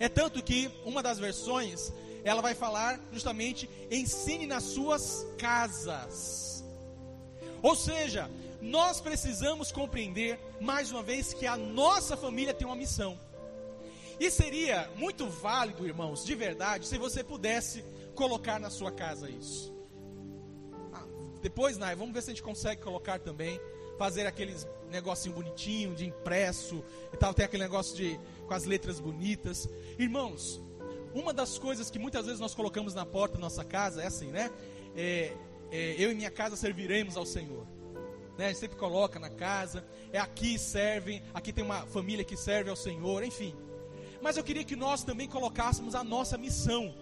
[0.00, 1.92] É tanto que uma das versões,
[2.24, 6.64] ela vai falar justamente ensine nas suas casas.
[7.60, 13.20] Ou seja, nós precisamos compreender mais uma vez que a nossa família tem uma missão.
[14.18, 19.73] E seria muito válido, irmãos, de verdade, se você pudesse colocar na sua casa isso.
[21.44, 23.60] Depois, Nai, vamos ver se a gente consegue colocar também,
[23.98, 28.98] fazer aqueles negocinho bonitinho de impresso e tal, tem aquele negócio de com as letras
[28.98, 29.68] bonitas.
[29.98, 30.58] Irmãos,
[31.12, 34.28] uma das coisas que muitas vezes nós colocamos na porta da nossa casa é assim,
[34.28, 34.50] né?
[34.96, 35.36] É,
[35.70, 37.66] é, eu e minha casa serviremos ao Senhor.
[38.38, 38.46] Né?
[38.46, 42.70] A gente sempre coloca na casa, é aqui servem, aqui tem uma família que serve
[42.70, 43.54] ao Senhor, enfim.
[44.22, 46.94] Mas eu queria que nós também colocássemos a nossa missão.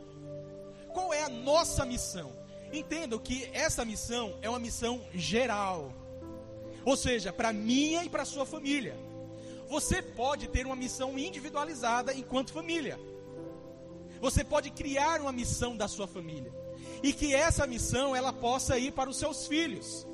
[0.92, 2.41] Qual é a nossa missão?
[2.72, 5.92] Entendam que essa missão é uma missão geral.
[6.84, 8.96] Ou seja, para minha e para sua família.
[9.68, 12.98] Você pode ter uma missão individualizada enquanto família.
[14.20, 16.52] Você pode criar uma missão da sua família.
[17.02, 20.06] E que essa missão ela possa ir para os seus filhos.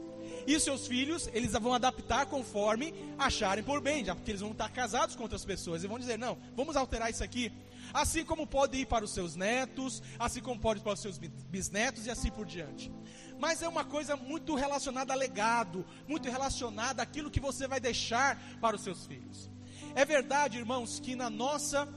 [0.47, 4.53] E os seus filhos, eles vão adaptar conforme acharem por bem, já porque eles vão
[4.53, 7.53] estar casados com outras pessoas e vão dizer: "Não, vamos alterar isso aqui".
[7.93, 11.19] Assim como pode ir para os seus netos, assim como pode ir para os seus
[11.19, 12.93] bisnetos e assim por diante.
[13.39, 18.41] Mas é uma coisa muito relacionada a legado, muito relacionada àquilo que você vai deixar
[18.61, 19.51] para os seus filhos.
[19.95, 21.89] É verdade, irmãos, que na nossa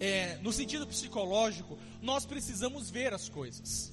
[0.00, 3.92] é, no sentido psicológico, nós precisamos ver as coisas.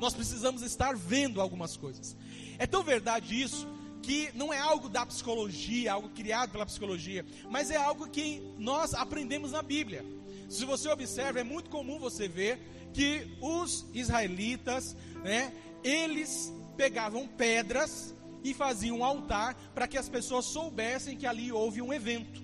[0.00, 2.16] Nós precisamos estar vendo algumas coisas.
[2.58, 3.68] É tão verdade isso
[4.02, 8.94] que não é algo da psicologia, algo criado pela psicologia, mas é algo que nós
[8.94, 10.04] aprendemos na Bíblia.
[10.52, 12.60] Se você observa, é muito comum você ver
[12.92, 15.50] que os israelitas, né,
[15.82, 21.80] eles pegavam pedras e faziam um altar para que as pessoas soubessem que ali houve
[21.80, 22.42] um evento.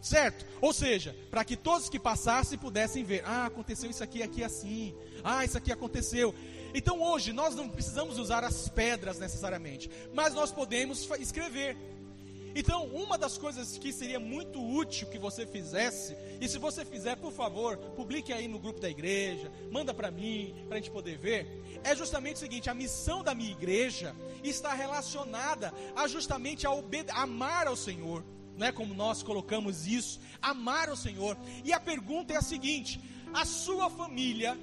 [0.00, 0.46] Certo?
[0.60, 4.94] Ou seja, para que todos que passassem pudessem ver, ah, aconteceu isso aqui, aqui assim,
[5.24, 6.32] ah, isso aqui aconteceu.
[6.72, 11.76] Então hoje nós não precisamos usar as pedras necessariamente, mas nós podemos escrever.
[12.54, 17.16] Então, uma das coisas que seria muito útil que você fizesse, e se você fizer,
[17.16, 21.16] por favor, publique aí no grupo da igreja, manda para mim, para a gente poder
[21.18, 26.72] ver, é justamente o seguinte: a missão da minha igreja está relacionada a justamente a
[27.14, 28.24] amar ao Senhor
[28.56, 31.36] não é como nós colocamos isso, amar o Senhor.
[31.64, 33.00] E a pergunta é a seguinte:
[33.32, 34.58] a sua família,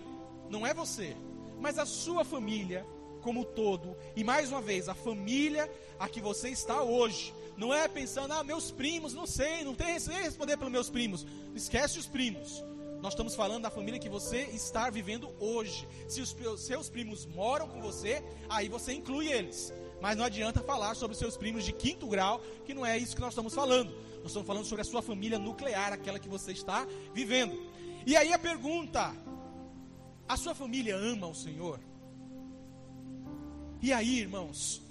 [0.50, 1.16] não é você,
[1.60, 2.86] mas a sua família
[3.22, 7.88] como todo, e mais uma vez, a família a que você está hoje, não é
[7.88, 11.28] pensando, ah, meus primos, não sei, não tem nem responder pelos meus primos.
[11.54, 12.64] Esquece os primos.
[13.02, 15.88] Nós estamos falando da família que você está vivendo hoje.
[16.08, 19.74] Se os seus primos moram com você, aí você inclui eles.
[20.02, 23.22] Mas não adianta falar sobre seus primos de quinto grau, que não é isso que
[23.22, 23.92] nós estamos falando.
[24.18, 27.62] Nós estamos falando sobre a sua família nuclear, aquela que você está vivendo.
[28.06, 29.14] E aí a pergunta:
[30.28, 31.80] a sua família ama o Senhor?
[33.82, 34.82] E aí, irmãos,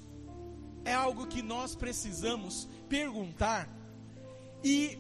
[0.85, 3.69] é algo que nós precisamos perguntar
[4.65, 4.99] e,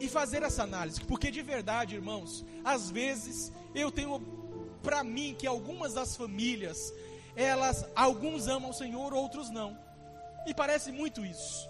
[0.00, 4.20] e fazer essa análise, porque de verdade, irmãos, às vezes eu tenho
[4.82, 6.92] para mim que algumas das famílias
[7.36, 9.76] elas, alguns amam o Senhor, outros não.
[10.46, 11.68] E parece muito isso.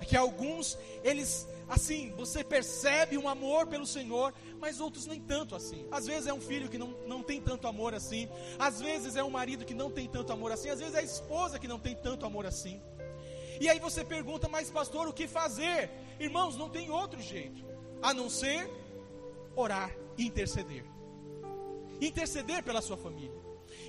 [0.00, 5.56] É que alguns, eles, assim, você percebe um amor pelo Senhor, mas outros nem tanto
[5.56, 5.86] assim.
[5.90, 8.28] Às vezes é um filho que não, não tem tanto amor assim.
[8.58, 10.68] Às vezes é um marido que não tem tanto amor assim.
[10.68, 12.80] Às vezes é a esposa que não tem tanto amor assim.
[13.58, 15.90] E aí você pergunta, mas pastor, o que fazer?
[16.20, 17.64] Irmãos, não tem outro jeito
[18.02, 18.70] a não ser
[19.56, 20.84] orar e interceder.
[22.02, 23.40] Interceder pela sua família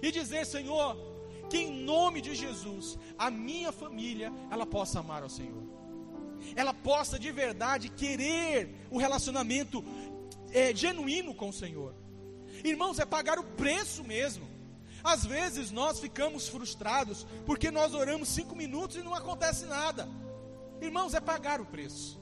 [0.02, 0.96] e dizer, Senhor,
[1.50, 5.73] que em nome de Jesus, a minha família, ela possa amar ao Senhor.
[6.56, 9.84] Ela possa de verdade querer o relacionamento
[10.52, 11.96] é, genuíno com o Senhor.
[12.64, 14.48] Irmãos, é pagar o preço mesmo.
[15.04, 20.08] Às vezes nós ficamos frustrados porque nós oramos cinco minutos e não acontece nada.
[20.82, 22.22] Irmãos, é pagar o preço.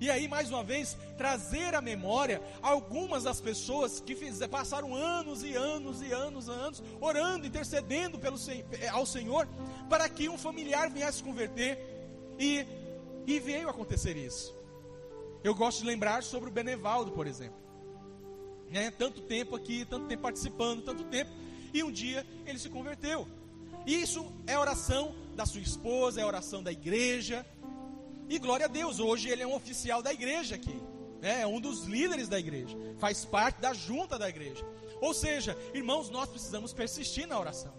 [0.00, 5.42] E aí, mais uma vez, trazer à memória algumas das pessoas que fiz, passaram anos
[5.42, 8.38] e anos e anos e anos orando, intercedendo pelo,
[8.92, 9.46] ao Senhor
[9.90, 11.78] para que um familiar viesse converter
[12.38, 12.64] e,
[13.36, 14.54] e veio acontecer isso.
[15.42, 17.58] Eu gosto de lembrar sobre o Benevaldo, por exemplo.
[18.70, 18.90] Né?
[18.90, 21.30] Tanto tempo aqui, tanto tempo participando, tanto tempo,
[21.72, 23.26] e um dia ele se converteu.
[23.86, 27.46] Isso é oração da sua esposa, é oração da igreja,
[28.28, 30.80] e glória a Deus, hoje ele é um oficial da igreja aqui.
[31.20, 31.40] Né?
[31.42, 32.76] É um dos líderes da igreja.
[32.98, 34.64] Faz parte da junta da igreja.
[35.00, 37.72] Ou seja, irmãos, nós precisamos persistir na oração.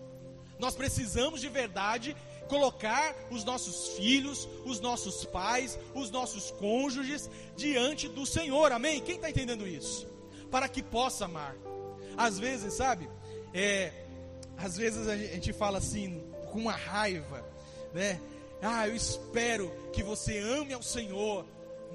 [0.59, 2.15] Nós precisamos de verdade
[2.51, 8.99] colocar os nossos filhos, os nossos pais, os nossos cônjuges diante do Senhor, amém?
[8.99, 10.05] Quem está entendendo isso?
[10.51, 11.55] Para que possa amar.
[12.17, 13.09] Às vezes, sabe,
[13.53, 13.93] é,
[14.57, 17.41] às vezes a gente fala assim, com uma raiva,
[17.93, 18.19] né?
[18.61, 21.45] Ah, eu espero que você ame ao Senhor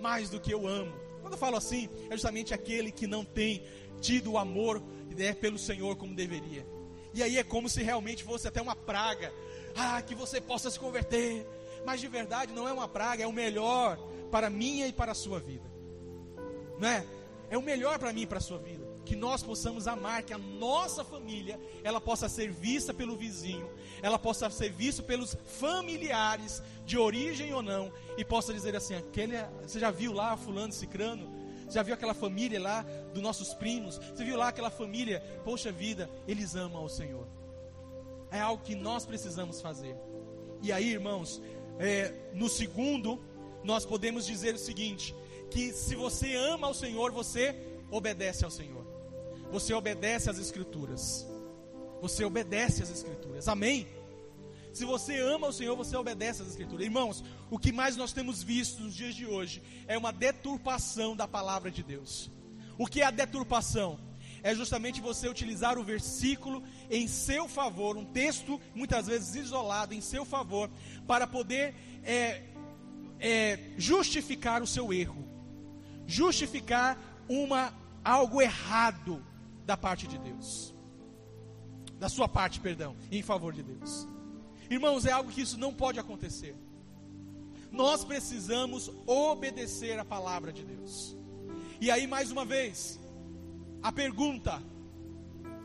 [0.00, 0.92] mais do que eu amo.
[1.20, 3.62] Quando eu falo assim, é justamente aquele que não tem
[4.00, 4.82] tido o amor
[5.14, 6.66] né, pelo Senhor como deveria.
[7.12, 9.32] E aí é como se realmente fosse até uma praga.
[9.76, 11.46] Ah, que você possa se converter.
[11.84, 13.98] Mas de verdade não é uma praga, é o melhor
[14.30, 15.70] para minha e para a sua vida.
[16.78, 17.06] Não é?
[17.48, 18.84] É o melhor para mim e para a sua vida.
[19.06, 23.70] que nós possamos amar, que a nossa família, ela possa ser vista pelo vizinho,
[24.02, 29.36] ela possa ser vista pelos familiares, de origem ou não, e possa dizer assim, aquele,
[29.36, 31.32] é, você já viu lá fulano, cicrano?
[31.64, 32.84] Você já viu aquela família lá
[33.14, 33.98] dos nossos primos?
[33.98, 35.20] Você viu lá aquela família?
[35.44, 37.26] Poxa vida, eles amam ao Senhor.
[38.30, 39.96] É algo que nós precisamos fazer.
[40.62, 41.40] E aí, irmãos,
[41.78, 43.20] é, no segundo,
[43.62, 45.14] nós podemos dizer o seguinte:
[45.50, 47.54] que se você ama ao Senhor, você
[47.90, 48.84] obedece ao Senhor.
[49.50, 51.26] Você obedece às Escrituras.
[52.00, 53.48] Você obedece às Escrituras.
[53.48, 53.86] Amém?
[54.72, 56.84] Se você ama o Senhor, você obedece às Escrituras.
[56.84, 61.26] Irmãos, o que mais nós temos visto nos dias de hoje é uma deturpação da
[61.26, 62.30] palavra de Deus.
[62.76, 63.98] O que é a deturpação?
[64.46, 70.00] É justamente você utilizar o versículo em seu favor, um texto muitas vezes isolado em
[70.00, 70.70] seu favor,
[71.04, 72.44] para poder é,
[73.18, 75.26] é, justificar o seu erro,
[76.06, 76.96] justificar
[77.28, 79.20] uma algo errado
[79.64, 80.72] da parte de Deus.
[81.98, 84.06] Da sua parte, perdão, em favor de Deus.
[84.70, 86.54] Irmãos, é algo que isso não pode acontecer.
[87.72, 91.16] Nós precisamos obedecer a palavra de Deus.
[91.80, 93.00] E aí, mais uma vez,
[93.82, 94.62] a pergunta: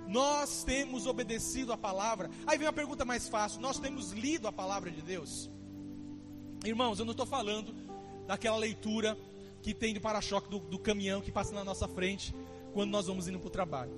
[0.08, 2.30] nós temos obedecido a palavra?
[2.46, 5.50] Aí vem a pergunta mais fácil: nós temos lido a palavra de Deus?
[6.66, 7.74] Irmãos, eu não estou falando
[8.28, 9.18] daquela leitura
[9.62, 12.36] que tem de para-choque do, do caminhão que passa na nossa frente
[12.74, 13.92] quando nós vamos indo para o trabalho.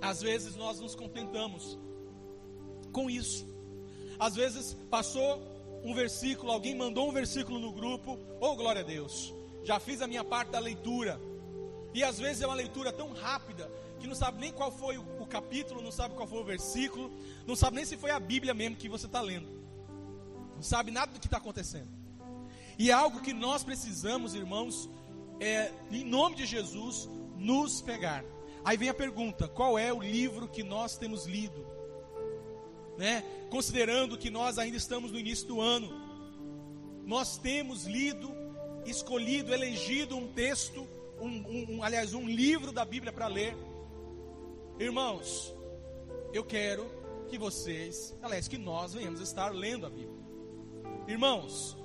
[0.00, 1.78] Às vezes nós nos contentamos
[2.92, 3.46] com isso.
[4.18, 5.40] Às vezes passou
[5.82, 10.06] um versículo, alguém mandou um versículo no grupo, oh glória a Deus, já fiz a
[10.06, 11.20] minha parte da leitura.
[11.92, 15.26] E às vezes é uma leitura tão rápida que não sabe nem qual foi o,
[15.26, 17.10] capítulo, não sabe qual foi o versículo,
[17.46, 19.48] não sabe nem se foi a Bíblia mesmo que você está lendo,
[20.54, 21.88] não sabe nada do que está acontecendo.
[22.78, 24.90] E é algo que nós precisamos, irmãos,
[25.40, 28.24] é, em nome de Jesus, nos pegar.
[28.64, 31.66] Aí vem a pergunta: qual é o livro que nós temos lido?
[32.98, 33.22] Né?
[33.50, 35.88] Considerando que nós ainda estamos no início do ano,
[37.04, 38.30] nós temos lido,
[38.86, 40.86] escolhido, elegido um texto,
[41.20, 43.56] um, um, um aliás, um livro da Bíblia para ler.
[44.78, 45.54] Irmãos,
[46.32, 46.90] eu quero
[47.28, 50.24] que vocês, aliás, que nós venhamos estar lendo a Bíblia.
[51.06, 51.76] Irmãos,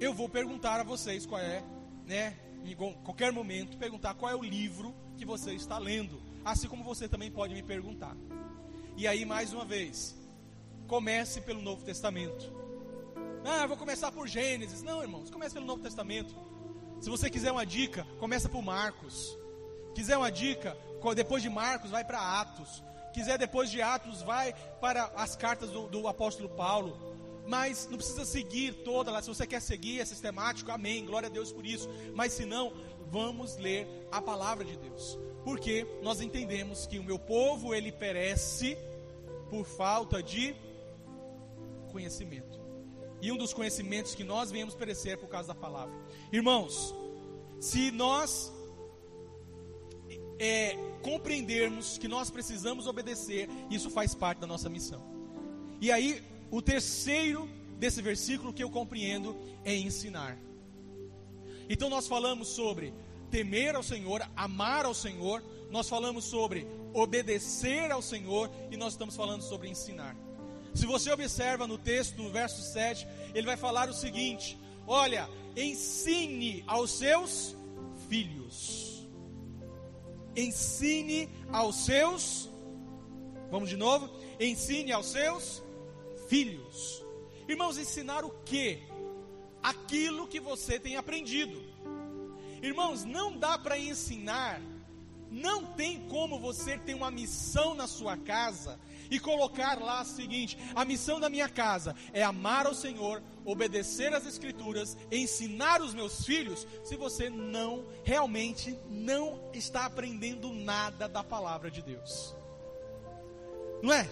[0.00, 1.62] eu vou perguntar a vocês qual é,
[2.06, 6.84] né, em qualquer momento, perguntar qual é o livro que você está lendo, assim como
[6.84, 8.16] você também pode me perguntar.
[8.96, 10.16] E aí, mais uma vez,
[10.86, 12.59] comece pelo Novo Testamento.
[13.44, 14.82] Ah, vou começar por Gênesis.
[14.82, 16.34] Não, irmãos, comece pelo Novo Testamento.
[17.00, 19.38] Se você quiser uma dica, começa por Marcos.
[19.94, 20.76] Quiser uma dica,
[21.14, 22.82] depois de Marcos, vai para Atos.
[23.12, 27.10] Quiser depois de Atos, vai para as cartas do, do apóstolo Paulo
[27.50, 29.20] mas não precisa seguir toda lá.
[29.20, 31.04] Se você quer seguir, é sistemático, amém.
[31.04, 31.88] Glória a Deus por isso.
[32.14, 32.72] Mas se não,
[33.10, 35.18] vamos ler a palavra de Deus.
[35.44, 38.78] Porque nós entendemos que o meu povo ele perece
[39.50, 40.54] por falta de
[41.90, 42.59] conhecimento.
[43.22, 45.94] E um dos conhecimentos que nós viemos perecer é por causa da palavra.
[46.32, 46.94] Irmãos,
[47.60, 48.52] se nós
[50.38, 55.02] é, compreendermos que nós precisamos obedecer, isso faz parte da nossa missão.
[55.80, 60.38] E aí, o terceiro desse versículo que eu compreendo é ensinar.
[61.68, 62.92] Então nós falamos sobre
[63.30, 69.14] temer ao Senhor, amar ao Senhor, nós falamos sobre obedecer ao Senhor e nós estamos
[69.14, 70.16] falando sobre ensinar.
[70.74, 76.64] Se você observa no texto, no verso 7, ele vai falar o seguinte: Olha, ensine
[76.66, 77.56] aos seus
[78.08, 79.06] filhos.
[80.34, 82.48] Ensine aos seus.
[83.50, 84.08] Vamos de novo?
[84.38, 85.62] Ensine aos seus
[86.28, 87.04] filhos.
[87.48, 88.80] Irmãos, ensinar o que?
[89.62, 91.60] Aquilo que você tem aprendido.
[92.62, 94.60] Irmãos, não dá para ensinar,
[95.30, 98.78] não tem como você ter uma missão na sua casa
[99.10, 104.14] e colocar lá o seguinte: a missão da minha casa é amar ao Senhor, obedecer
[104.14, 111.24] às Escrituras, ensinar os meus filhos, se você não, realmente não está aprendendo nada da
[111.24, 112.34] palavra de Deus.
[113.82, 114.08] Não é?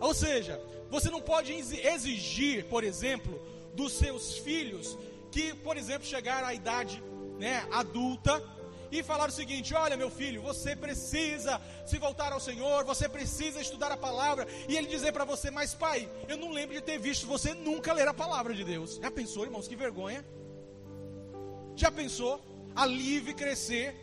[0.00, 3.40] Ou seja, você não pode exigir, por exemplo,
[3.74, 4.98] dos seus filhos
[5.30, 7.02] que, por exemplo, chegar à idade
[7.38, 8.42] né, adulta
[8.92, 13.60] e falar o seguinte: olha, meu filho, você precisa se voltar ao Senhor, você precisa
[13.60, 16.98] estudar a palavra, e ele dizer para você, mas pai, eu não lembro de ter
[16.98, 19.00] visto você nunca ler a palavra de Deus.
[19.02, 20.24] Já pensou, irmãos, que vergonha?
[21.74, 22.40] Já pensou?
[22.74, 23.94] A Live crescer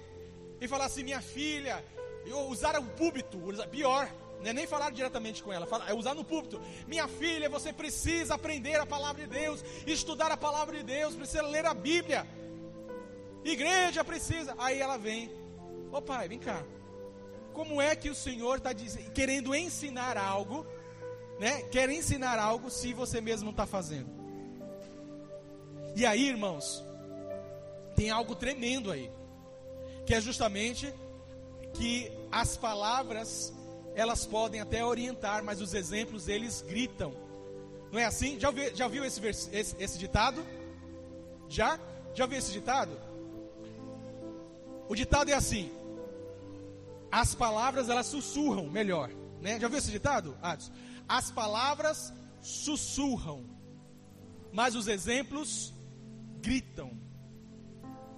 [0.59, 1.83] e falar assim, minha filha,
[2.25, 3.39] eu usar o púlpito,
[3.71, 4.11] pior,
[4.41, 6.61] não é nem falar diretamente com ela, é usar no púlpito.
[6.87, 11.43] Minha filha, você precisa aprender a palavra de Deus, estudar a palavra de Deus, precisa
[11.43, 12.27] ler a Bíblia.
[13.43, 14.55] Igreja precisa.
[14.57, 15.31] Aí ela vem.
[15.91, 16.63] Ô pai, vem cá.
[17.53, 18.71] Como é que o Senhor está
[19.13, 20.65] querendo ensinar algo,
[21.39, 21.63] né?
[21.63, 24.09] Quer ensinar algo se você mesmo está fazendo?
[25.95, 26.83] E aí, irmãos,
[27.95, 29.11] tem algo tremendo aí,
[30.05, 30.93] que é justamente
[31.73, 33.53] que as palavras
[33.95, 37.13] elas podem até orientar, mas os exemplos eles gritam.
[37.91, 38.39] Não é assim?
[38.39, 40.45] Já ouviu, já ouviu esse, esse, esse ditado?
[41.49, 41.79] Já?
[42.13, 43.08] Já ouviu esse ditado?
[44.89, 45.71] O ditado é assim:
[47.11, 49.59] as palavras elas sussurram melhor, né?
[49.59, 50.35] Já ouviu esse ditado?
[50.41, 50.71] Adson?
[51.07, 52.11] As palavras
[52.41, 53.45] sussurram,
[54.51, 55.71] mas os exemplos
[56.41, 56.91] gritam.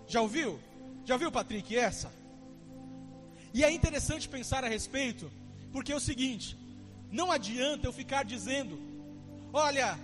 [0.07, 0.59] Já ouviu?
[1.03, 2.11] Já ouviu, Patrick, essa?
[3.53, 5.29] E é interessante pensar a respeito,
[5.73, 6.57] porque é o seguinte:
[7.11, 8.79] não adianta eu ficar dizendo,
[9.51, 9.99] olha,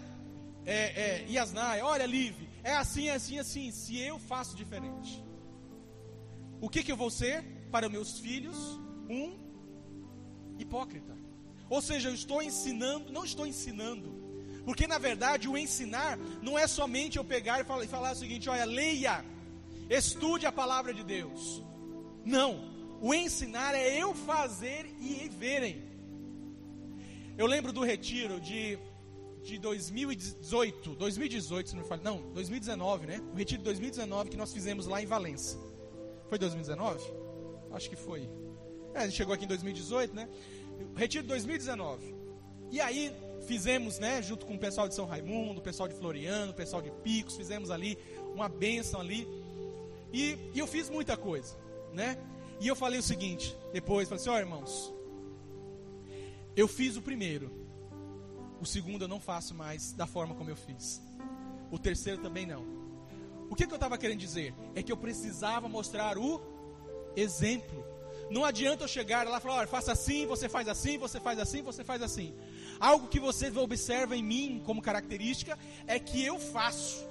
[0.66, 5.27] é, é, olha, Liv, é assim, é assim, é assim, se eu faço diferente.
[6.60, 8.58] O que, que eu vou ser para meus filhos?
[9.10, 9.38] Um
[10.58, 11.16] hipócrita.
[11.70, 14.10] Ou seja, eu estou ensinando, não estou ensinando,
[14.66, 18.16] porque na verdade o ensinar não é somente eu pegar e falar, e falar o
[18.16, 19.24] seguinte: olha, leia,
[19.90, 21.64] estude a palavra de Deus.
[22.24, 25.84] Não, o ensinar é eu fazer e verem.
[27.38, 28.80] Eu lembro do retiro de,
[29.44, 33.22] de 2018, 2018, se não me falo, não, 2019, né?
[33.32, 35.67] O retiro de 2019 que nós fizemos lá em Valença.
[36.30, 37.00] Foi 2019?
[37.72, 38.30] Acho que foi.
[38.94, 40.28] É, a gente chegou aqui em 2018, né?
[40.96, 42.16] Retiro de 2019.
[42.72, 43.14] E aí
[43.46, 46.82] fizemos, né, junto com o pessoal de São Raimundo, o pessoal de Floriano, o pessoal
[46.82, 47.98] de Picos, fizemos ali
[48.34, 49.28] uma bênção ali.
[50.12, 51.56] E, e eu fiz muita coisa,
[51.94, 52.18] né?
[52.60, 54.94] E eu falei o seguinte, depois, falei assim, ó oh, irmãos,
[56.56, 57.52] eu fiz o primeiro,
[58.60, 61.02] o segundo eu não faço mais da forma como eu fiz.
[61.72, 62.77] O terceiro também não.
[63.50, 64.54] O que, que eu estava querendo dizer?
[64.76, 66.42] É que eu precisava mostrar o
[67.16, 67.86] exemplo.
[68.30, 71.40] Não adianta eu chegar lá e falar, olha, faça assim, você faz assim, você faz
[71.40, 72.36] assim, você faz assim.
[72.80, 77.08] Algo que você observa em mim como característica é que eu faço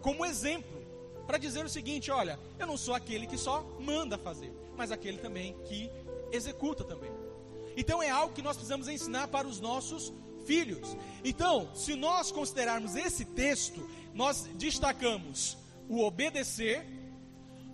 [0.00, 0.82] como exemplo
[1.26, 5.18] para dizer o seguinte: olha, eu não sou aquele que só manda fazer, mas aquele
[5.18, 5.90] também que
[6.30, 7.10] executa também.
[7.76, 10.12] Então é algo que nós precisamos ensinar para os nossos
[10.44, 10.96] filhos.
[11.24, 15.56] Então, se nós considerarmos esse texto, nós destacamos
[15.88, 16.86] o obedecer,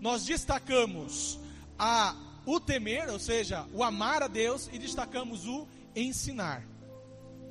[0.01, 1.39] nós destacamos
[1.79, 2.17] a
[2.47, 6.67] o temer, ou seja, o amar a Deus e destacamos o ensinar.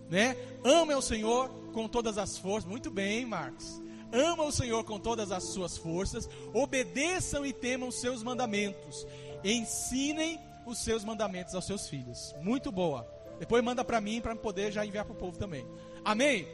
[0.09, 0.35] Né?
[0.63, 2.67] Ame ao Senhor com todas as forças.
[2.67, 3.81] Muito bem, Marcos.
[4.11, 9.05] Ama o Senhor com todas as suas forças, obedeçam e temam os seus mandamentos,
[9.43, 12.33] ensinem os seus mandamentos aos seus filhos.
[12.41, 13.07] Muito boa.
[13.39, 15.65] Depois manda para mim para poder já enviar para o povo também.
[16.03, 16.47] Amém?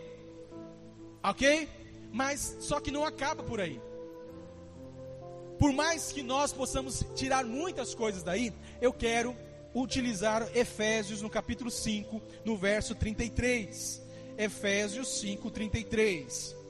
[1.23, 1.69] Ok?
[2.14, 3.82] Mas só que não acaba por aí.
[5.59, 9.36] Por mais que nós possamos tirar muitas coisas daí, eu quero
[9.76, 14.01] utilizar Efésios no capítulo 5, no verso 33.
[14.38, 16.64] Efésios 5, 33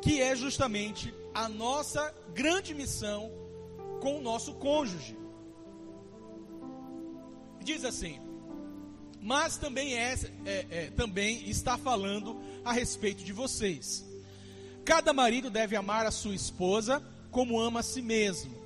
[0.00, 3.30] que é justamente a nossa grande missão
[4.00, 5.16] com o nosso cônjuge.
[7.62, 8.20] Diz assim,
[9.20, 10.14] mas também, é,
[10.44, 14.04] é, é, também está falando a respeito de vocês.
[14.84, 18.56] Cada marido deve amar a sua esposa como ama a si mesmo,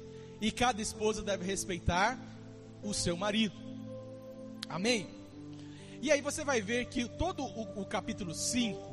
[0.41, 2.19] e cada esposa deve respeitar
[2.83, 3.55] o seu marido.
[4.69, 5.09] Amém?
[6.01, 8.93] E aí você vai ver que todo o, o capítulo 5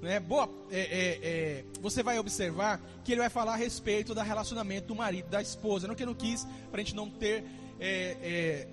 [0.00, 4.20] né, boa, é, é, é, você vai observar que ele vai falar a respeito do
[4.20, 5.88] relacionamento do marido da esposa.
[5.88, 7.44] Não que eu não quis, para a gente não ter,
[7.80, 8.66] é,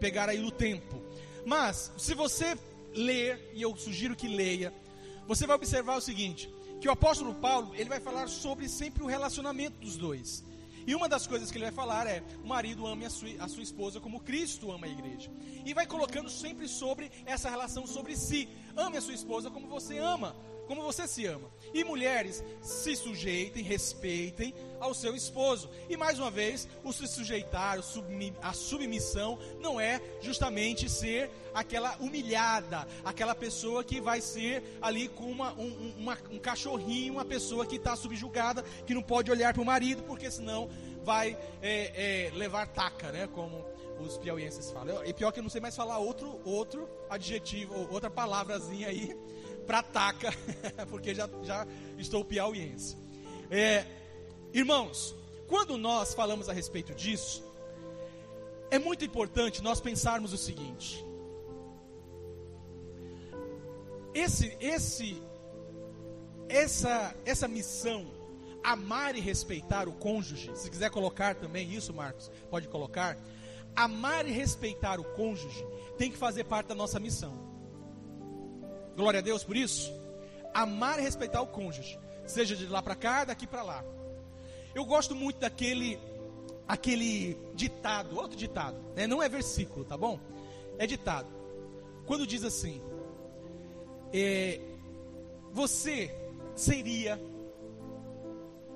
[0.00, 1.05] pegar aí no tempo.
[1.46, 2.58] Mas, se você
[2.92, 4.74] ler, e eu sugiro que leia,
[5.28, 9.06] você vai observar o seguinte, que o apóstolo Paulo, ele vai falar sobre sempre o
[9.06, 10.44] relacionamento dos dois.
[10.84, 13.46] E uma das coisas que ele vai falar é: o marido ame a sua, a
[13.46, 15.30] sua esposa como Cristo ama a igreja.
[15.64, 18.48] E vai colocando sempre sobre essa relação sobre si.
[18.76, 20.34] Ame a sua esposa como você ama,
[20.66, 21.50] como você se ama.
[21.72, 25.70] E mulheres, se sujeitem, respeitem ao seu esposo.
[25.88, 27.78] E mais uma vez, o se sujeitar,
[28.42, 35.24] a submissão, não é justamente ser aquela humilhada, aquela pessoa que vai ser ali com
[35.24, 39.62] uma, um, uma, um cachorrinho, uma pessoa que está subjugada, que não pode olhar para
[39.62, 40.68] o marido, porque senão
[41.02, 43.28] vai é, é, levar taca, né?
[43.32, 43.64] Como
[44.00, 45.04] os piauienses falam.
[45.04, 49.16] E pior que eu não sei mais falar outro, outro adjetivo, outra palavrazinha aí
[49.66, 50.32] para taca,
[50.88, 51.66] porque já, já
[51.98, 52.96] estou piauiense.
[53.50, 53.84] É,
[54.52, 55.14] irmãos,
[55.48, 57.44] quando nós falamos a respeito disso,
[58.70, 61.04] é muito importante nós pensarmos o seguinte:
[64.14, 65.22] esse, esse,
[66.48, 68.06] essa, essa missão,
[68.62, 73.18] amar e respeitar o cônjuge, se quiser colocar também isso, Marcos, pode colocar.
[73.74, 75.62] Amar e respeitar o cônjuge
[75.98, 77.45] tem que fazer parte da nossa missão.
[78.96, 79.92] Glória a Deus por isso.
[80.54, 83.84] Amar e respeitar o cônjuge, seja de lá para cá, daqui para lá.
[84.74, 85.98] Eu gosto muito daquele
[86.66, 89.06] aquele ditado, outro ditado, né?
[89.06, 90.18] não é versículo, tá bom?
[90.78, 91.28] É ditado.
[92.06, 92.80] Quando diz assim:
[94.12, 94.60] é,
[95.52, 96.14] Você
[96.54, 97.20] seria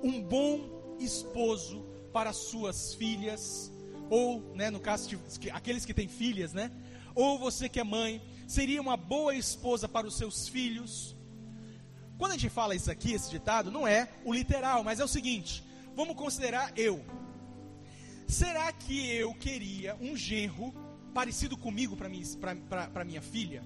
[0.03, 3.71] um bom esposo para suas filhas,
[4.09, 5.19] ou, né, no caso
[5.53, 6.71] aqueles que têm filhas, né?
[7.15, 11.15] Ou você que é mãe, seria uma boa esposa para os seus filhos.
[12.17, 15.07] Quando a gente fala isso aqui, esse ditado, não é o literal, mas é o
[15.07, 15.63] seguinte:
[15.95, 17.03] vamos considerar eu.
[18.27, 20.73] Será que eu queria um genro
[21.13, 23.63] parecido comigo para minha, filha?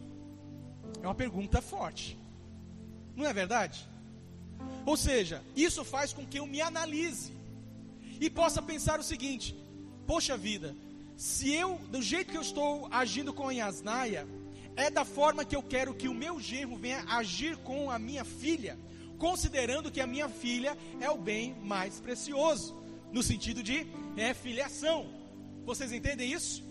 [1.01, 2.17] É uma pergunta forte.
[3.15, 3.87] Não é verdade?
[4.85, 7.33] Ou seja, isso faz com que eu me analise
[8.21, 9.55] e possa pensar o seguinte:
[10.05, 10.75] poxa vida,
[11.17, 14.27] se eu, do jeito que eu estou agindo com a Yasnaia,
[14.75, 18.25] é da forma que eu quero que o meu genro venha agir com a minha
[18.25, 18.77] filha,
[19.17, 22.75] considerando que a minha filha é o bem mais precioso,
[23.11, 25.05] no sentido de é, filiação.
[25.65, 26.63] Vocês entendem isso?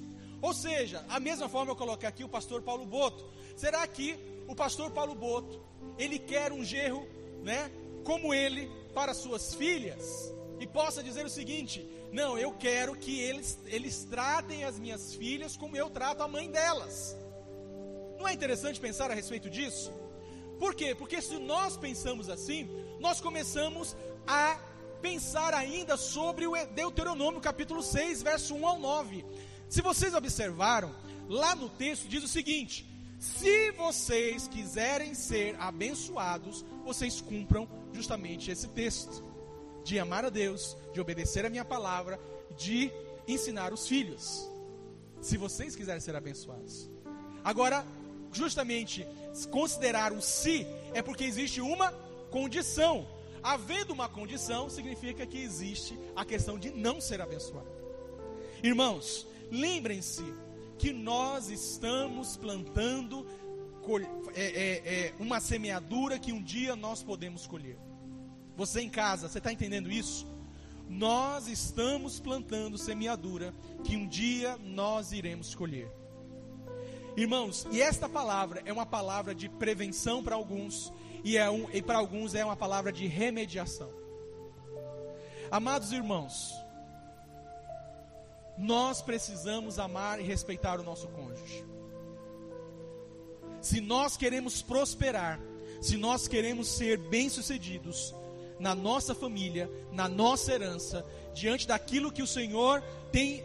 [0.42, 3.24] Ou seja, a mesma forma eu coloquei aqui o pastor Paulo Boto.
[3.56, 5.60] Será que o pastor Paulo Boto,
[5.98, 7.08] ele quer um genro,
[7.42, 7.70] né,
[8.04, 10.32] como ele para suas filhas?
[10.60, 15.56] E possa dizer o seguinte: não, eu quero que eles, eles tratem as minhas filhas
[15.56, 17.16] como eu trato a mãe delas.
[18.18, 19.92] Não é interessante pensar a respeito disso?
[20.58, 20.94] Por quê?
[20.94, 22.68] Porque se nós pensamos assim,
[23.00, 23.96] nós começamos
[24.26, 24.58] a
[25.02, 29.24] pensar ainda sobre o Deuteronômio capítulo 6, verso 1 ao 9.
[29.68, 30.94] Se vocês observaram,
[31.28, 32.86] lá no texto diz o seguinte:
[33.18, 39.24] se vocês quiserem ser abençoados, vocês cumpram justamente esse texto
[39.84, 42.18] de amar a Deus, de obedecer a minha palavra,
[42.56, 42.90] de
[43.26, 44.48] ensinar os filhos.
[45.20, 46.90] Se vocês quiserem ser abençoados.
[47.42, 47.86] Agora,
[48.38, 49.06] justamente
[49.50, 51.92] considerar o se é porque existe uma
[52.30, 53.06] condição.
[53.42, 57.68] Havendo uma condição, significa que existe a questão de não ser abençoado.
[58.62, 60.24] Irmãos, lembrem-se
[60.78, 63.26] que nós estamos plantando
[64.34, 67.78] é, é, é, uma semeadura que um dia nós podemos colher.
[68.56, 70.26] Você em casa, você está entendendo isso?
[70.88, 75.90] Nós estamos plantando semeadura que um dia nós iremos colher.
[77.16, 80.92] Irmãos, e esta palavra é uma palavra de prevenção para alguns
[81.22, 83.88] e, é um, e para alguns é uma palavra de remediação.
[85.48, 86.52] Amados irmãos,
[88.58, 91.64] nós precisamos amar e respeitar o nosso cônjuge.
[93.60, 95.40] Se nós queremos prosperar,
[95.80, 98.12] se nós queremos ser bem-sucedidos
[98.58, 103.44] na nossa família, na nossa herança, diante daquilo que o Senhor tem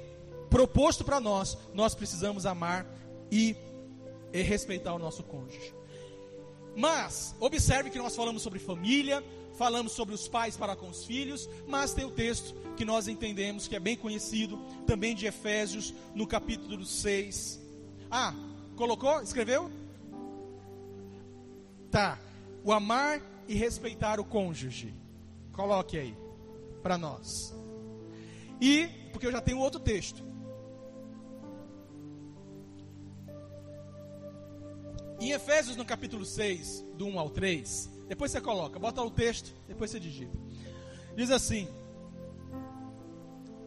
[0.50, 2.86] proposto para nós, nós precisamos amar
[3.32, 3.56] e,
[4.34, 5.74] e respeitar o nosso cônjuge.
[6.76, 9.24] Mas, observe que nós falamos sobre família,
[9.56, 13.68] falamos sobre os pais para com os filhos, mas tem o texto que nós entendemos
[13.68, 14.58] que é bem conhecido,
[14.88, 17.60] também de Efésios, no capítulo 6.
[18.10, 18.34] Ah,
[18.78, 19.22] colocou?
[19.22, 19.70] Escreveu?
[21.92, 22.18] Tá.
[22.64, 24.94] O amar e respeitar o cônjuge.
[25.52, 26.16] Coloque aí
[26.82, 27.54] para nós.
[28.62, 30.24] E, porque eu já tenho outro texto.
[35.20, 39.54] Em Efésios, no capítulo 6, do 1 ao 3, depois você coloca, bota o texto,
[39.68, 40.38] depois você digita.
[41.16, 41.68] Diz assim: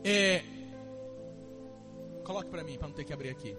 [0.03, 0.43] é,
[2.25, 3.57] coloque para mim, para não ter que abrir aqui.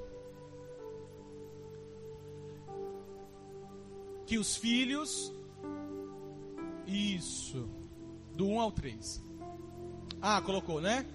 [4.26, 5.32] Que os filhos,
[6.88, 7.70] isso,
[8.34, 9.22] do 1 ao 3.
[10.22, 11.06] Ah, colocou, né?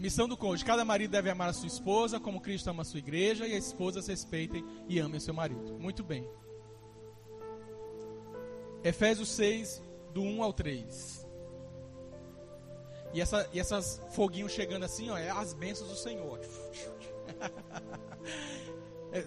[0.00, 2.98] Missão do cônjuge: cada marido deve amar a sua esposa, como Cristo ama a sua
[2.98, 5.78] igreja, e as esposas respeitem e amem seu marido.
[5.78, 6.26] Muito bem.
[8.82, 9.82] Efésios 6,
[10.14, 11.28] do 1 ao 3.
[13.12, 16.40] E, essa, e essas foguinhos chegando assim, ó, é as bênçãos do Senhor.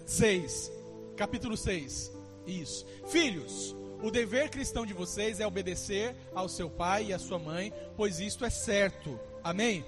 [0.04, 2.10] 6, é, capítulo 6.
[2.48, 2.84] Isso.
[3.06, 7.72] Filhos, o dever cristão de vocês é obedecer ao seu pai e à sua mãe,
[7.96, 9.20] pois isto é certo.
[9.40, 9.84] Amém?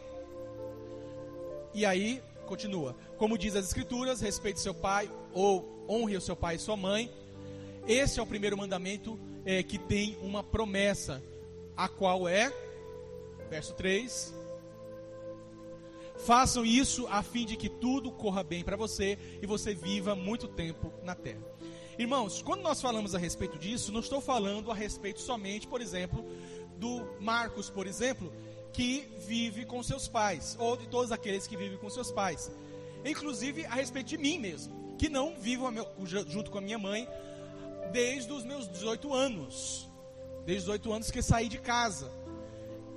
[1.77, 2.97] E aí, continua.
[3.19, 7.13] Como diz as Escrituras, respeite seu pai ou honre o seu pai e sua mãe.
[7.87, 11.23] Esse é o primeiro mandamento é, que tem uma promessa,
[11.77, 12.51] a qual é,
[13.51, 14.35] verso 3.
[16.17, 20.49] Façam isso a fim de que tudo corra bem para você e você viva muito
[20.49, 21.45] tempo na terra.
[21.99, 26.25] Irmãos, quando nós falamos a respeito disso, não estou falando a respeito somente, por exemplo,
[26.79, 28.33] do Marcos, por exemplo,
[28.73, 32.51] que vive com seus pais, ou de todos aqueles que vivem com seus pais.
[33.05, 35.67] Inclusive a respeito de mim mesmo, que não vivo
[36.27, 37.09] junto com a minha mãe
[37.93, 39.89] desde os meus 18 anos.
[40.45, 42.11] Desde os 18 anos que saí de casa.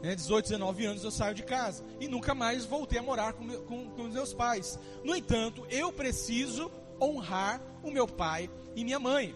[0.01, 1.83] Né, 18, 19 anos eu saio de casa.
[1.99, 4.79] E nunca mais voltei a morar com, com, com meus pais.
[5.03, 9.35] No entanto, eu preciso honrar o meu pai e minha mãe.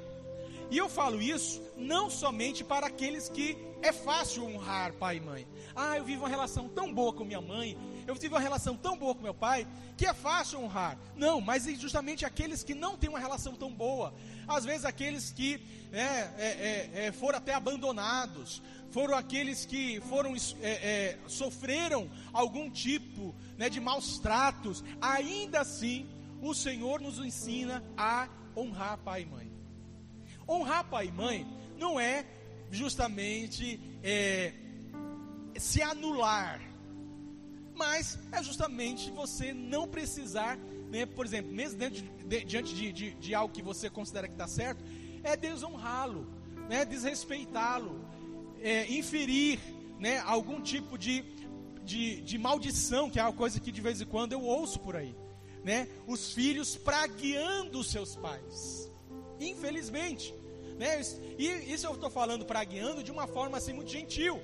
[0.74, 5.48] E eu falo isso não somente para aqueles que é fácil honrar pai e mãe.
[5.76, 8.98] Ah, eu vivo uma relação tão boa com minha mãe, eu tive uma relação tão
[8.98, 10.98] boa com meu pai, que é fácil honrar.
[11.16, 14.16] Não, mas justamente aqueles que não têm uma relação tão boa,
[14.48, 15.62] às vezes aqueles que
[15.92, 18.60] é, é, é, é foram até abandonados,
[18.90, 26.10] foram aqueles que foram é, é, sofreram algum tipo né, de maus tratos, ainda assim
[26.42, 29.53] o Senhor nos ensina a honrar pai e mãe.
[30.48, 32.26] Honrar pai e mãe não é
[32.72, 34.54] justamente é,
[35.58, 36.62] se anular,
[37.76, 40.58] mas é justamente você não precisar,
[40.89, 44.34] né, por exemplo, mesmo de, de, diante de, de, de, algo que você considera que
[44.34, 44.84] está certo,
[45.24, 46.28] é desonrá-lo,
[46.70, 48.00] né, desrespeitá-lo,
[48.62, 49.60] é, inferir
[50.00, 51.24] né, algum tipo de,
[51.84, 54.96] de, de maldição, que é uma coisa que de vez em quando eu ouço por
[54.96, 55.16] aí.
[55.64, 58.91] Né, os filhos pragueando os seus pais.
[59.50, 60.34] Infelizmente.
[60.78, 61.02] Né,
[61.38, 64.41] e isso eu estou falando pragueando de uma forma assim muito gentil.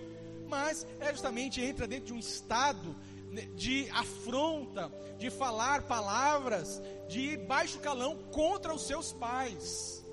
[0.48, 2.96] Mas é justamente entra dentro de um estado
[3.32, 10.04] né, de afronta, de falar palavras de baixo calão contra os seus pais.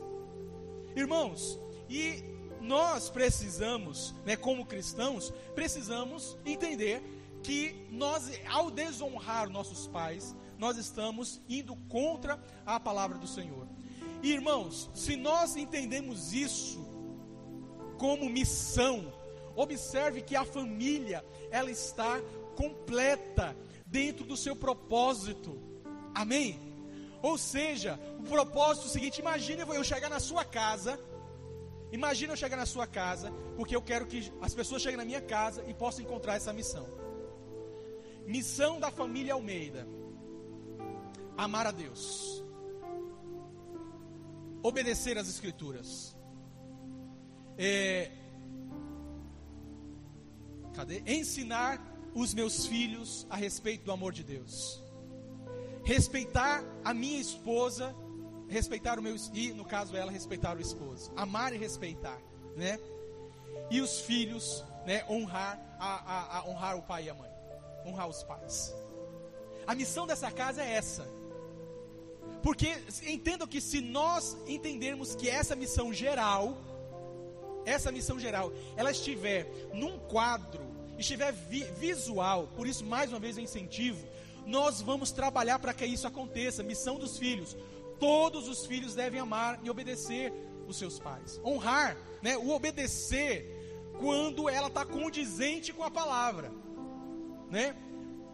[0.95, 1.59] Irmãos,
[1.89, 2.25] e
[2.61, 7.03] nós precisamos, né, como cristãos, precisamos entender
[7.43, 13.69] que nós, ao desonrar nossos pais, nós estamos indo contra a palavra do Senhor.
[14.23, 16.85] E, irmãos, se nós entendemos isso
[17.99, 19.13] como missão,
[19.55, 22.21] observe que a família ela está
[22.55, 23.57] completa
[23.87, 25.61] dentro do seu propósito.
[26.15, 26.61] Amém?
[27.23, 30.99] Ou seja, o propósito é o seguinte: imagine eu chegar na sua casa
[31.93, 35.21] Imagina eu chegar na sua casa, porque eu quero que as pessoas cheguem na minha
[35.21, 36.87] casa e possam encontrar essa missão.
[38.27, 39.87] Missão da família Almeida:
[41.37, 42.36] amar a Deus,
[44.67, 46.17] obedecer às Escrituras.
[47.59, 48.11] É,
[50.75, 51.03] cadê?
[51.07, 51.81] Ensinar
[52.15, 54.83] os meus filhos a respeito do amor de Deus.
[55.85, 57.95] Respeitar a minha esposa
[58.49, 62.19] respeitar o meu e no caso ela respeitar o esposo, amar e respeitar,
[62.57, 62.79] né?
[63.71, 65.05] E os filhos, né?
[65.09, 67.31] Honrar a, a, a honrar o pai e a mãe,
[67.85, 68.75] honrar os pais.
[69.67, 71.07] A missão dessa casa é essa.
[72.47, 76.57] Porque entendo que se nós entendermos que essa missão geral,
[77.65, 80.63] essa missão geral, ela estiver num quadro,
[80.97, 84.07] estiver vi, visual, por isso mais uma vez eu incentivo,
[84.47, 86.63] nós vamos trabalhar para que isso aconteça.
[86.63, 87.57] Missão dos filhos,
[87.99, 90.33] Todos os filhos devem amar e obedecer
[90.69, 91.41] os seus pais.
[91.45, 92.37] Honrar, né?
[92.37, 96.53] O obedecer quando ela está condizente com a palavra,
[97.51, 97.75] né?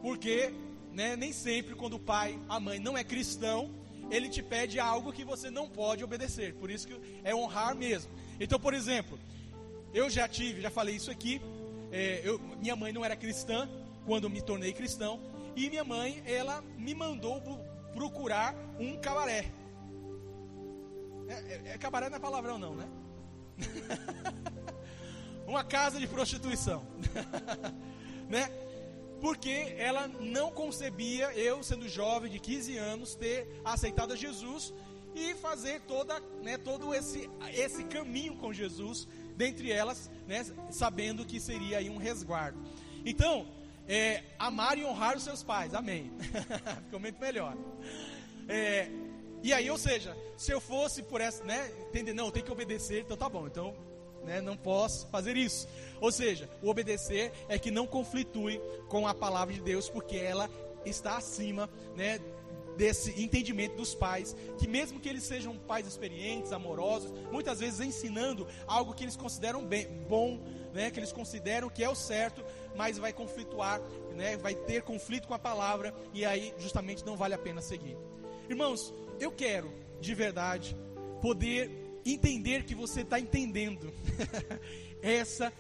[0.01, 0.53] Porque,
[0.93, 1.17] né?
[1.17, 3.73] Nem sempre quando o pai, a mãe não é cristão,
[4.13, 6.55] ele te pede algo que você não pode obedecer.
[6.55, 6.95] Por isso que
[7.25, 8.13] é honrar mesmo.
[8.39, 9.19] Então, por exemplo,
[9.95, 11.41] eu já tive, já falei isso aqui.
[11.91, 13.67] É, eu, minha mãe não era cristã
[14.05, 15.19] quando me tornei cristão
[15.57, 17.41] e minha mãe ela me mandou
[17.95, 19.51] procurar um cabaré.
[21.27, 22.89] É, é, é cabaré não é palavrão não, né?
[25.47, 26.87] Uma casa de prostituição.
[28.29, 28.51] né?
[29.23, 34.75] Porque ela não concebia, eu sendo jovem de 15 anos, ter aceitado a Jesus
[35.15, 39.07] e fazer toda, né, todo esse, esse caminho com Jesus,
[39.37, 42.59] dentre elas, né, sabendo que seria aí um resguardo.
[43.07, 43.47] Então,
[43.87, 45.73] é, amar e honrar os seus pais.
[45.73, 46.11] Amém.
[46.87, 47.57] Ficou muito melhor.
[48.49, 48.91] É,
[49.41, 53.03] e aí, ou seja, se eu fosse por essa, né, entender, não, tem que obedecer,
[53.03, 53.73] então tá bom, então,
[54.25, 55.69] né, não posso fazer isso.
[56.01, 60.49] Ou seja, o obedecer é que não conflitue com a palavra de Deus, porque ela
[60.85, 62.21] está acima, né,
[62.77, 68.47] desse entendimento dos pais, que mesmo que eles sejam pais experientes, amorosos, muitas vezes ensinando
[68.67, 70.41] algo que eles consideram bem, bom,
[70.73, 72.45] né, que eles consideram que é o certo,
[72.75, 73.81] mas vai conflituar,
[74.15, 77.97] né, vai ter conflito com a palavra e aí justamente não vale a pena seguir.
[78.49, 80.77] Irmãos, eu quero de verdade
[81.21, 83.93] poder entender que você está entendendo
[85.03, 85.53] essa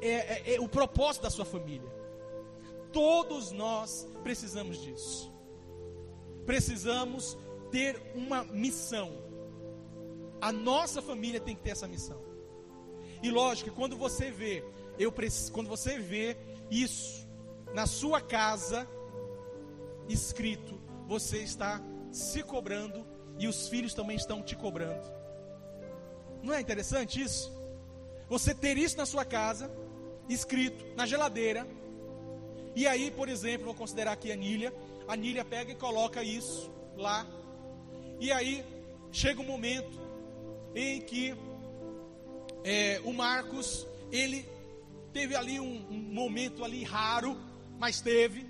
[0.00, 1.90] é, é, é o propósito da sua família.
[2.92, 5.32] Todos nós precisamos disso.
[6.44, 7.36] Precisamos
[7.70, 9.24] ter uma missão.
[10.40, 12.22] A nossa família tem que ter essa missão.
[13.22, 14.64] E lógico, quando você vê
[14.98, 15.12] eu
[15.52, 16.36] quando você vê
[16.70, 17.26] isso
[17.74, 18.88] na sua casa
[20.08, 23.06] escrito, você está se cobrando
[23.38, 25.15] e os filhos também estão te cobrando.
[26.42, 27.52] Não é interessante isso?
[28.28, 29.70] Você ter isso na sua casa,
[30.28, 31.66] escrito na geladeira,
[32.74, 34.74] e aí, por exemplo, vou considerar aqui a Nília,
[35.08, 37.26] a Nília pega e coloca isso lá,
[38.20, 38.64] e aí
[39.12, 39.98] chega um momento
[40.74, 41.34] em que
[42.64, 44.46] é, o Marcos, ele
[45.12, 47.40] teve ali um, um momento ali raro,
[47.78, 48.46] mas teve,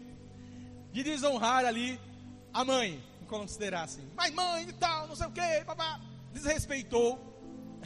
[0.91, 2.01] de desonrar ali
[2.53, 6.01] a mãe, considerar assim, mas mãe e tal, não sei o que, papá,
[6.33, 7.36] desrespeitou.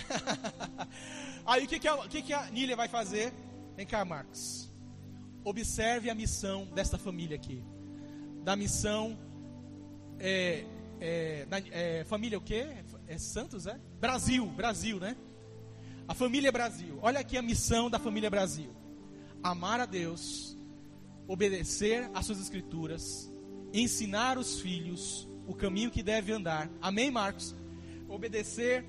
[1.46, 3.32] Aí o que, que, a, que, que a Nília vai fazer?
[3.76, 4.70] Vem cá, Marcos.
[5.44, 7.62] Observe a missão desta família aqui.
[8.44, 9.18] Da missão.
[10.18, 10.64] É,
[11.01, 12.66] é, da, é, família o quê?
[13.09, 13.80] É Santos, é?
[13.98, 15.16] Brasil, Brasil, né?
[16.07, 16.98] A família Brasil.
[17.01, 18.70] Olha aqui a missão da família Brasil:
[19.42, 20.57] amar a Deus,
[21.26, 23.30] obedecer às suas escrituras,
[23.72, 26.70] ensinar os filhos o caminho que deve andar.
[26.80, 27.57] Amém, Marcos?
[28.09, 28.84] Obedecer,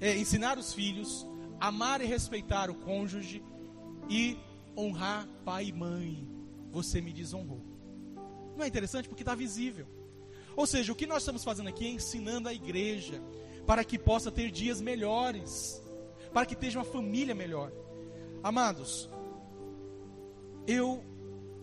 [0.00, 1.26] é, ensinar os filhos,
[1.60, 3.42] amar e respeitar o cônjuge
[4.08, 4.38] e
[4.76, 6.28] honrar pai e mãe.
[6.70, 7.62] Você me desonrou.
[8.56, 9.86] Não é interessante porque está visível.
[10.54, 13.20] Ou seja, o que nós estamos fazendo aqui é ensinando a igreja
[13.66, 15.82] para que possa ter dias melhores
[16.36, 17.72] para que esteja uma família melhor.
[18.42, 19.08] Amados,
[20.66, 21.02] eu.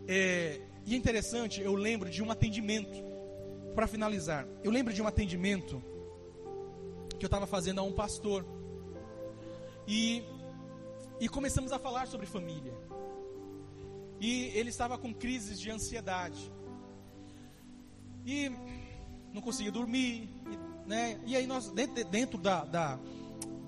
[0.08, 2.98] É, e é interessante, eu lembro de um atendimento,
[3.76, 5.80] para finalizar, eu lembro de um atendimento
[7.24, 8.46] que eu estava fazendo a um pastor.
[9.88, 10.26] E,
[11.22, 12.74] e começamos a falar sobre família.
[14.20, 16.52] E ele estava com crises de ansiedade.
[18.26, 18.52] E
[19.32, 20.30] não conseguia dormir.
[20.52, 21.18] E, né?
[21.26, 23.00] e aí nós, dentro, dentro da, da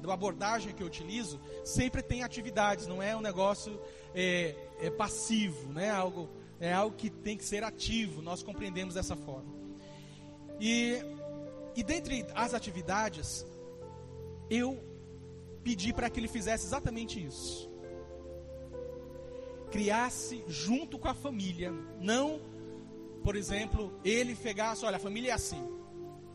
[0.01, 3.81] da abordagem que eu utilizo, sempre tem atividades, não é um negócio
[4.13, 5.89] é, é passivo, né?
[5.89, 6.29] Algo,
[6.59, 9.51] é algo que tem que ser ativo, nós compreendemos dessa forma.
[10.59, 11.01] E,
[11.75, 13.45] e dentre as atividades,
[14.49, 14.81] eu
[15.63, 17.69] pedi para que ele fizesse exatamente isso.
[19.71, 22.39] Criasse junto com a família, não,
[23.23, 25.61] por exemplo, ele pegasse, olha, a família é assim.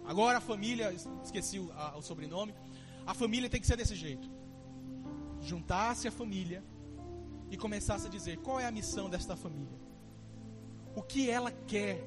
[0.05, 0.93] Agora a família,
[1.25, 2.55] esqueci o, a, o sobrenome,
[3.07, 4.29] a família tem que ser desse jeito.
[5.41, 6.63] Juntasse a família
[7.51, 9.79] e começasse a dizer qual é a missão desta família.
[10.95, 12.05] O que ela quer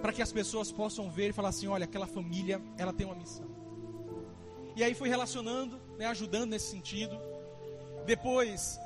[0.00, 3.14] para que as pessoas possam ver e falar assim, olha, aquela família, ela tem uma
[3.14, 3.46] missão.
[4.74, 7.18] E aí foi relacionando, né, ajudando nesse sentido.
[8.06, 8.80] Depois,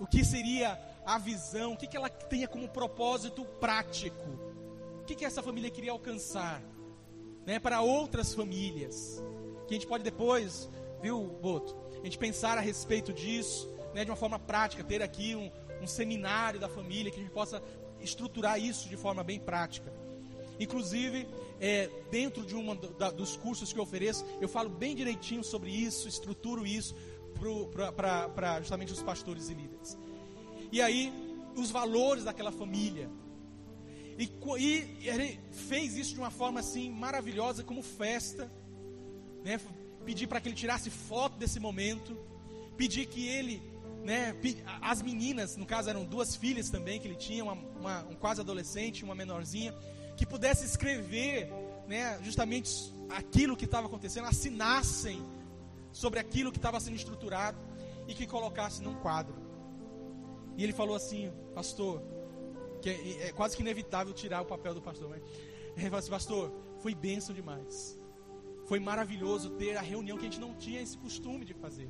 [0.00, 4.28] o que seria a visão, o que, que ela tenha como propósito prático.
[5.00, 6.62] O que, que essa família queria alcançar
[7.44, 9.22] né, para outras famílias
[9.66, 10.68] que a gente pode depois,
[11.00, 15.34] viu, Boto, a gente pensar a respeito disso, né, de uma forma prática, ter aqui
[15.34, 15.50] um,
[15.82, 17.62] um seminário da família, que a gente possa
[18.00, 19.92] estruturar isso de forma bem prática.
[20.58, 21.26] Inclusive,
[21.60, 22.74] é, dentro de um
[23.16, 26.94] dos cursos que eu ofereço, eu falo bem direitinho sobre isso, estruturo isso
[27.96, 29.98] para justamente os pastores e líderes.
[30.70, 31.12] E aí,
[31.56, 33.10] os valores daquela família.
[34.18, 38.50] E, e ele fez isso de uma forma assim maravilhosa, como festa
[39.44, 39.60] né,
[40.04, 42.16] pedir para que ele tirasse foto desse momento,
[42.76, 43.62] pedir que ele,
[44.02, 44.34] né,
[44.80, 48.40] as meninas, no caso eram duas filhas também que ele tinha, uma, uma um quase
[48.40, 49.74] adolescente, uma menorzinha,
[50.16, 51.50] que pudesse escrever,
[51.86, 55.22] né, justamente aquilo que estava acontecendo, assinassem
[55.92, 57.58] sobre aquilo que estava sendo estruturado
[58.06, 59.34] e que colocasse num quadro.
[60.56, 62.02] E ele falou assim, pastor,
[62.80, 65.22] que é, é quase que inevitável tirar o papel do pastor, mas
[65.76, 67.98] ele falou assim, pastor, foi bênção demais.
[68.66, 71.88] Foi maravilhoso ter a reunião que a gente não tinha esse costume de fazer.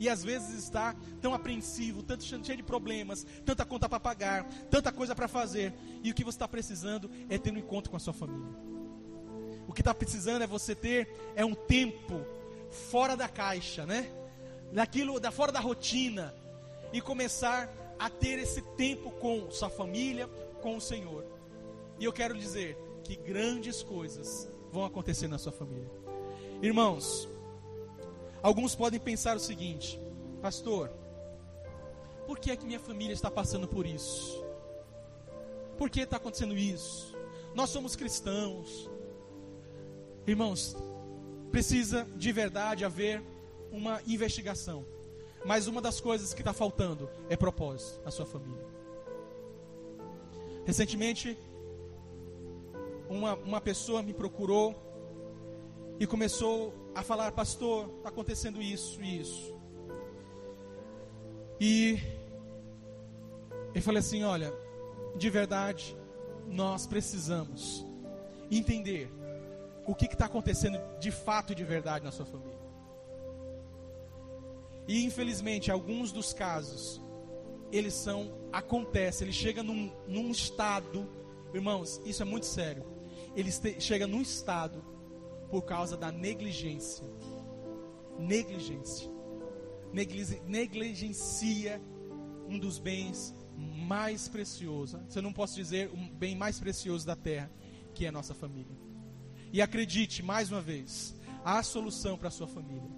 [0.00, 4.90] E às vezes está tão apreensivo, tanto cheio de problemas, tanta conta para pagar, tanta
[4.90, 5.74] coisa para fazer.
[6.02, 8.48] E o que você está precisando é ter um encontro com a sua família.
[9.68, 12.24] O que está precisando é você ter é um tempo
[12.90, 14.10] fora da caixa, né?
[14.72, 16.34] Daquilo, da fora da rotina
[16.94, 20.26] e começar a ter esse tempo com sua família,
[20.62, 21.26] com o Senhor.
[21.98, 22.74] E eu quero dizer
[23.04, 25.90] que grandes coisas vão acontecer na sua família.
[26.62, 27.28] Irmãos,
[28.42, 30.00] alguns podem pensar o seguinte:
[30.40, 30.90] Pastor,
[32.26, 34.44] por que é que minha família está passando por isso?
[35.76, 37.16] Por que está acontecendo isso?
[37.54, 38.88] Nós somos cristãos.
[40.26, 40.76] Irmãos,
[41.50, 43.22] precisa de verdade haver
[43.72, 44.84] uma investigação.
[45.44, 48.64] Mas uma das coisas que está faltando é propósito na sua família.
[50.64, 51.36] Recentemente,
[53.08, 54.74] uma, uma pessoa me procurou
[55.98, 59.60] e começou a falar: Pastor, está acontecendo isso e isso.
[61.60, 61.98] E
[63.74, 64.52] Eu falei assim: olha,
[65.16, 65.96] de verdade,
[66.46, 67.86] nós precisamos
[68.50, 69.10] entender
[69.86, 72.58] o que está acontecendo de fato e de verdade na sua família.
[74.88, 77.00] E infelizmente, alguns dos casos,
[77.70, 81.08] eles são, acontece, ele chega num, num estado,
[81.54, 82.84] irmãos, isso é muito sério.
[83.36, 84.84] Ele chega num estado
[85.50, 87.04] por causa da negligência.
[88.18, 89.10] Negligência.
[90.46, 91.82] negligencia
[92.48, 95.00] um dos bens mais preciosos.
[95.08, 97.50] Você não posso dizer um bem mais precioso da terra,
[97.94, 98.76] que é a nossa família.
[99.52, 102.90] E acredite, mais uma vez, há solução para a sua família.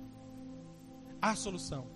[1.21, 1.87] Há solução.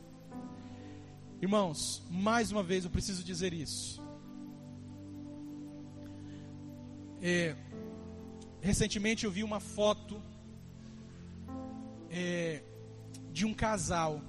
[1.41, 4.03] Irmãos, mais uma vez eu preciso dizer isso.
[7.21, 7.57] É,
[8.61, 10.23] recentemente eu vi uma foto
[12.19, 12.63] é,
[13.31, 14.23] de um casal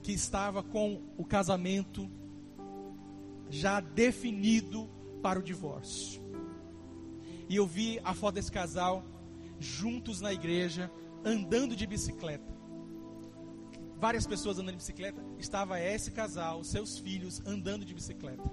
[0.00, 2.08] que estava com o casamento
[3.50, 4.88] já definido
[5.20, 6.22] para o divórcio.
[7.48, 9.04] E eu vi a foto desse casal
[9.58, 10.92] juntos na igreja,
[11.24, 12.56] andando de bicicleta.
[13.96, 15.20] Várias pessoas andando de bicicleta.
[15.40, 18.48] Estava esse casal, seus filhos, andando de bicicleta.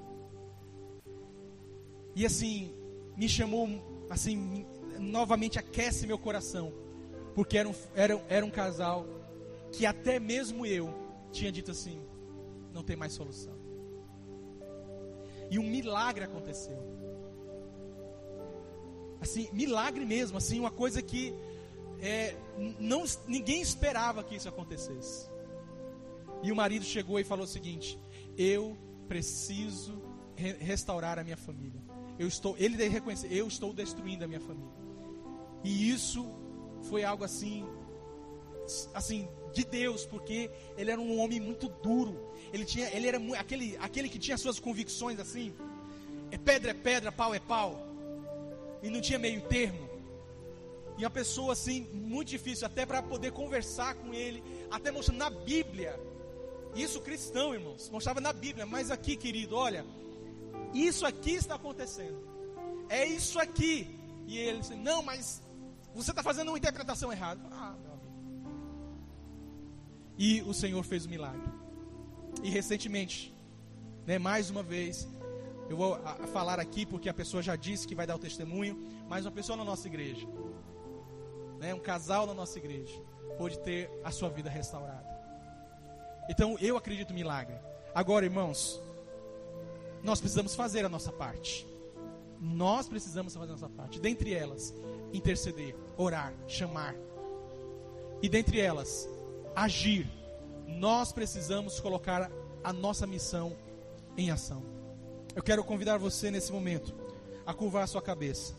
[2.16, 2.74] E assim,
[3.16, 3.70] me chamou,
[4.10, 4.66] assim,
[5.00, 6.85] novamente aquece meu coração.
[7.36, 9.06] Porque era um, era, era um casal
[9.72, 10.92] que até mesmo eu
[11.32, 12.02] tinha dito assim:
[12.74, 13.54] não tem mais solução.
[15.52, 16.82] E um milagre aconteceu.
[19.20, 21.36] Assim, milagre mesmo, assim, uma coisa que
[22.00, 22.36] é,
[22.80, 25.30] não, ninguém esperava que isso acontecesse.
[26.42, 28.00] E o marido chegou e falou o seguinte:
[28.38, 28.78] Eu
[29.08, 30.02] preciso
[30.36, 31.82] re restaurar a minha família.
[32.18, 34.72] Eu estou, ele reconhecer, eu estou destruindo a minha família.
[35.64, 36.26] E isso
[36.90, 37.66] foi algo assim,
[38.94, 42.20] assim de Deus, porque ele era um homem muito duro.
[42.52, 45.54] Ele tinha, ele era aquele, aquele que tinha suas convicções assim.
[46.32, 47.82] É pedra é pedra, pau é pau.
[48.84, 49.90] E não tinha meio termo.
[50.98, 55.30] E uma pessoa assim muito difícil até para poder conversar com ele, até mostrando na
[55.30, 56.00] Bíblia.
[56.76, 59.86] Isso cristão, irmãos, mostrava na Bíblia, mas aqui, querido, olha,
[60.74, 62.18] isso aqui está acontecendo.
[62.90, 63.98] É isso aqui.
[64.28, 65.42] E ele disse: "Não, mas
[65.96, 67.42] você está fazendo uma interpretação errada.
[67.52, 68.06] Ah, meu amigo.
[70.18, 71.50] E o Senhor fez o um milagre.
[72.44, 73.34] E recentemente,
[74.06, 75.08] né, mais uma vez,
[75.70, 78.78] eu vou a, falar aqui porque a pessoa já disse que vai dar o testemunho,
[79.08, 80.28] mas uma pessoa na nossa igreja,
[81.60, 83.02] né, um casal na nossa igreja,
[83.38, 85.08] pode ter a sua vida restaurada.
[86.30, 87.56] Então eu acredito no milagre.
[87.94, 88.82] Agora, irmãos,
[90.04, 91.66] nós precisamos fazer a nossa parte.
[92.40, 94.00] Nós precisamos fazer a nossa parte.
[94.00, 94.74] Dentre elas,
[95.14, 96.96] interceder, orar, chamar.
[98.22, 99.10] E dentre elas,
[99.56, 100.08] agir.
[100.68, 102.32] Nós precisamos colocar
[102.64, 103.56] a nossa missão
[104.18, 104.64] em ação.
[105.36, 106.94] Eu quero convidar você nesse momento
[107.46, 108.56] a curvar a sua cabeça.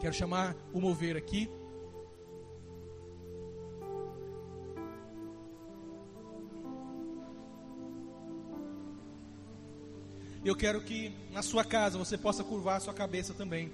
[0.00, 1.50] Quero chamar o mover aqui.
[10.44, 13.72] Eu quero que na sua casa você possa curvar a sua cabeça também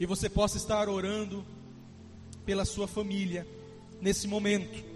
[0.00, 1.44] e você possa estar orando
[2.46, 3.46] pela sua família
[4.00, 4.89] nesse momento.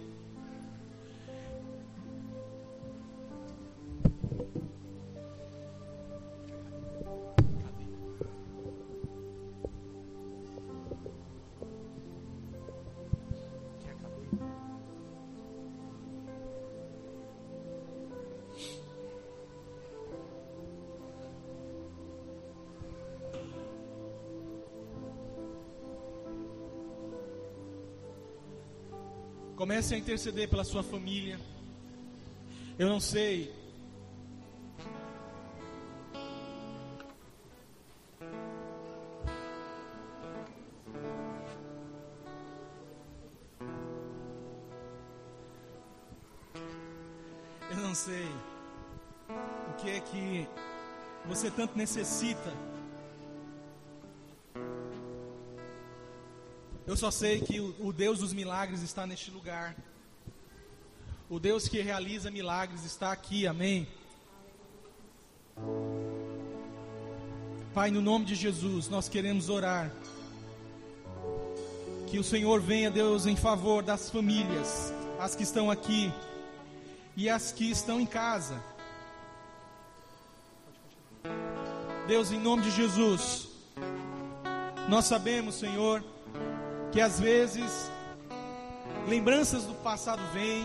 [29.65, 31.41] Comece a interceder pela sua família.
[32.79, 33.51] Eu não sei.
[47.71, 48.27] Eu não sei
[49.31, 50.47] o que é que
[51.27, 52.53] você tanto necessita
[56.95, 59.75] Eu só sei que o, Deus dos milagres está neste lugar.
[61.29, 63.89] O Deus que realiza milagres está aqui, amém.
[67.75, 69.91] Pai, no nome de Jesus, nós queremos orar.
[72.07, 76.13] Que o Senhor venha, Deus, em favor das famílias, as que estão aqui
[77.17, 78.63] e as que estão em casa.
[82.07, 83.49] Deus, em nome de Jesus,
[84.89, 86.05] nós sabemos, Senhor,
[86.95, 87.91] que às vezes
[89.09, 90.65] lembranças do passado vêm,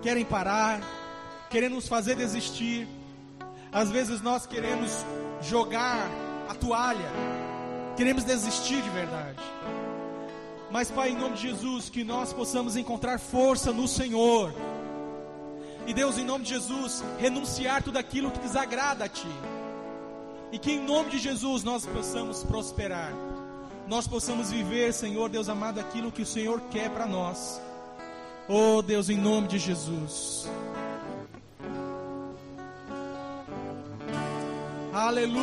[0.00, 0.80] querem parar,
[1.50, 2.86] querendo nos fazer desistir.
[3.72, 5.04] Às vezes nós queremos
[5.42, 6.08] jogar
[6.48, 7.10] a toalha,
[7.96, 9.42] queremos desistir de verdade.
[10.70, 14.54] Mas, Pai, em nome de Jesus, que nós possamos encontrar força no Senhor.
[15.88, 19.26] E Deus, em nome de Jesus, renunciar tudo aquilo que desagrada a Ti.
[20.52, 23.12] E que em nome de Jesus nós possamos prosperar.
[23.90, 27.60] Nós possamos viver, Senhor Deus amado, aquilo que o Senhor quer para nós.
[28.48, 30.48] Oh Deus, em nome de Jesus.
[34.94, 35.40] Aleluia.